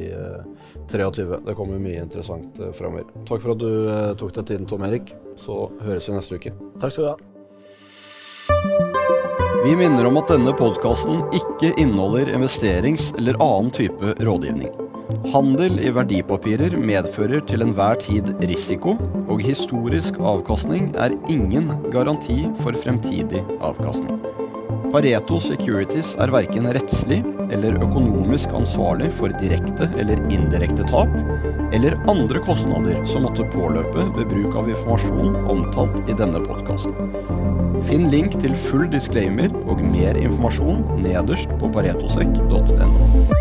23. 0.87 1.41
Det 1.43 1.57
kommer 1.57 1.81
mye 1.83 2.05
interessant 2.05 2.61
framover. 2.77 3.09
Takk 3.27 3.43
for 3.43 3.57
at 3.57 3.65
du 3.65 4.21
tok 4.21 4.37
deg 4.37 4.53
tiden, 4.53 4.69
Tom 4.69 4.87
Erik. 4.87 5.11
Så 5.35 5.65
høres 5.83 6.07
vi 6.07 6.15
neste 6.15 6.39
uke. 6.39 6.55
Takk 6.79 6.95
skal 6.95 7.09
du 7.09 7.11
ha. 7.17 7.36
Vi 9.65 9.75
minner 9.75 10.05
om 10.05 10.17
at 10.19 10.29
denne 10.29 10.51
podkasten 10.53 11.23
ikke 11.35 11.71
inneholder 11.81 12.29
investerings- 12.35 13.09
eller 13.17 13.39
annen 13.41 13.71
type 13.73 14.13
rådgivning. 14.19 14.69
Handel 15.33 15.79
i 15.81 15.91
verdipapirer 15.95 16.75
medfører 16.77 17.41
til 17.49 17.65
enhver 17.65 17.97
tid 18.03 18.29
risiko, 18.43 18.93
og 19.27 19.41
historisk 19.41 20.19
avkastning 20.19 20.91
er 20.95 21.15
ingen 21.31 21.71
garanti 21.93 22.43
for 22.61 22.77
fremtidig 22.77 23.41
avkastning. 23.57 24.21
Pareto 24.91 25.39
Securities 25.43 26.13
er 26.21 26.31
verken 26.31 26.69
rettslig 26.77 27.19
eller 27.51 27.79
økonomisk 27.81 28.53
ansvarlig 28.55 29.09
for 29.17 29.33
direkte 29.41 29.89
eller 29.99 30.21
indirekte 30.31 30.85
tap, 30.91 31.11
eller 31.75 31.97
andre 32.11 32.39
kostnader 32.45 33.01
som 33.09 33.25
måtte 33.27 33.47
påløpe 33.55 34.07
ved 34.15 34.31
bruk 34.31 34.55
av 34.61 34.71
informasjon 34.71 35.35
omtalt 35.49 35.99
i 36.07 36.15
denne 36.15 36.45
podkasten. 36.45 37.46
Finn 37.87 38.09
link 38.11 38.33
til 38.41 38.55
full 38.67 38.89
disclaimer 38.91 39.53
og 39.71 39.79
mer 39.79 40.19
informasjon 40.19 40.83
nederst 41.05 41.53
på 41.61 41.71
paretosek.no. 41.71 43.36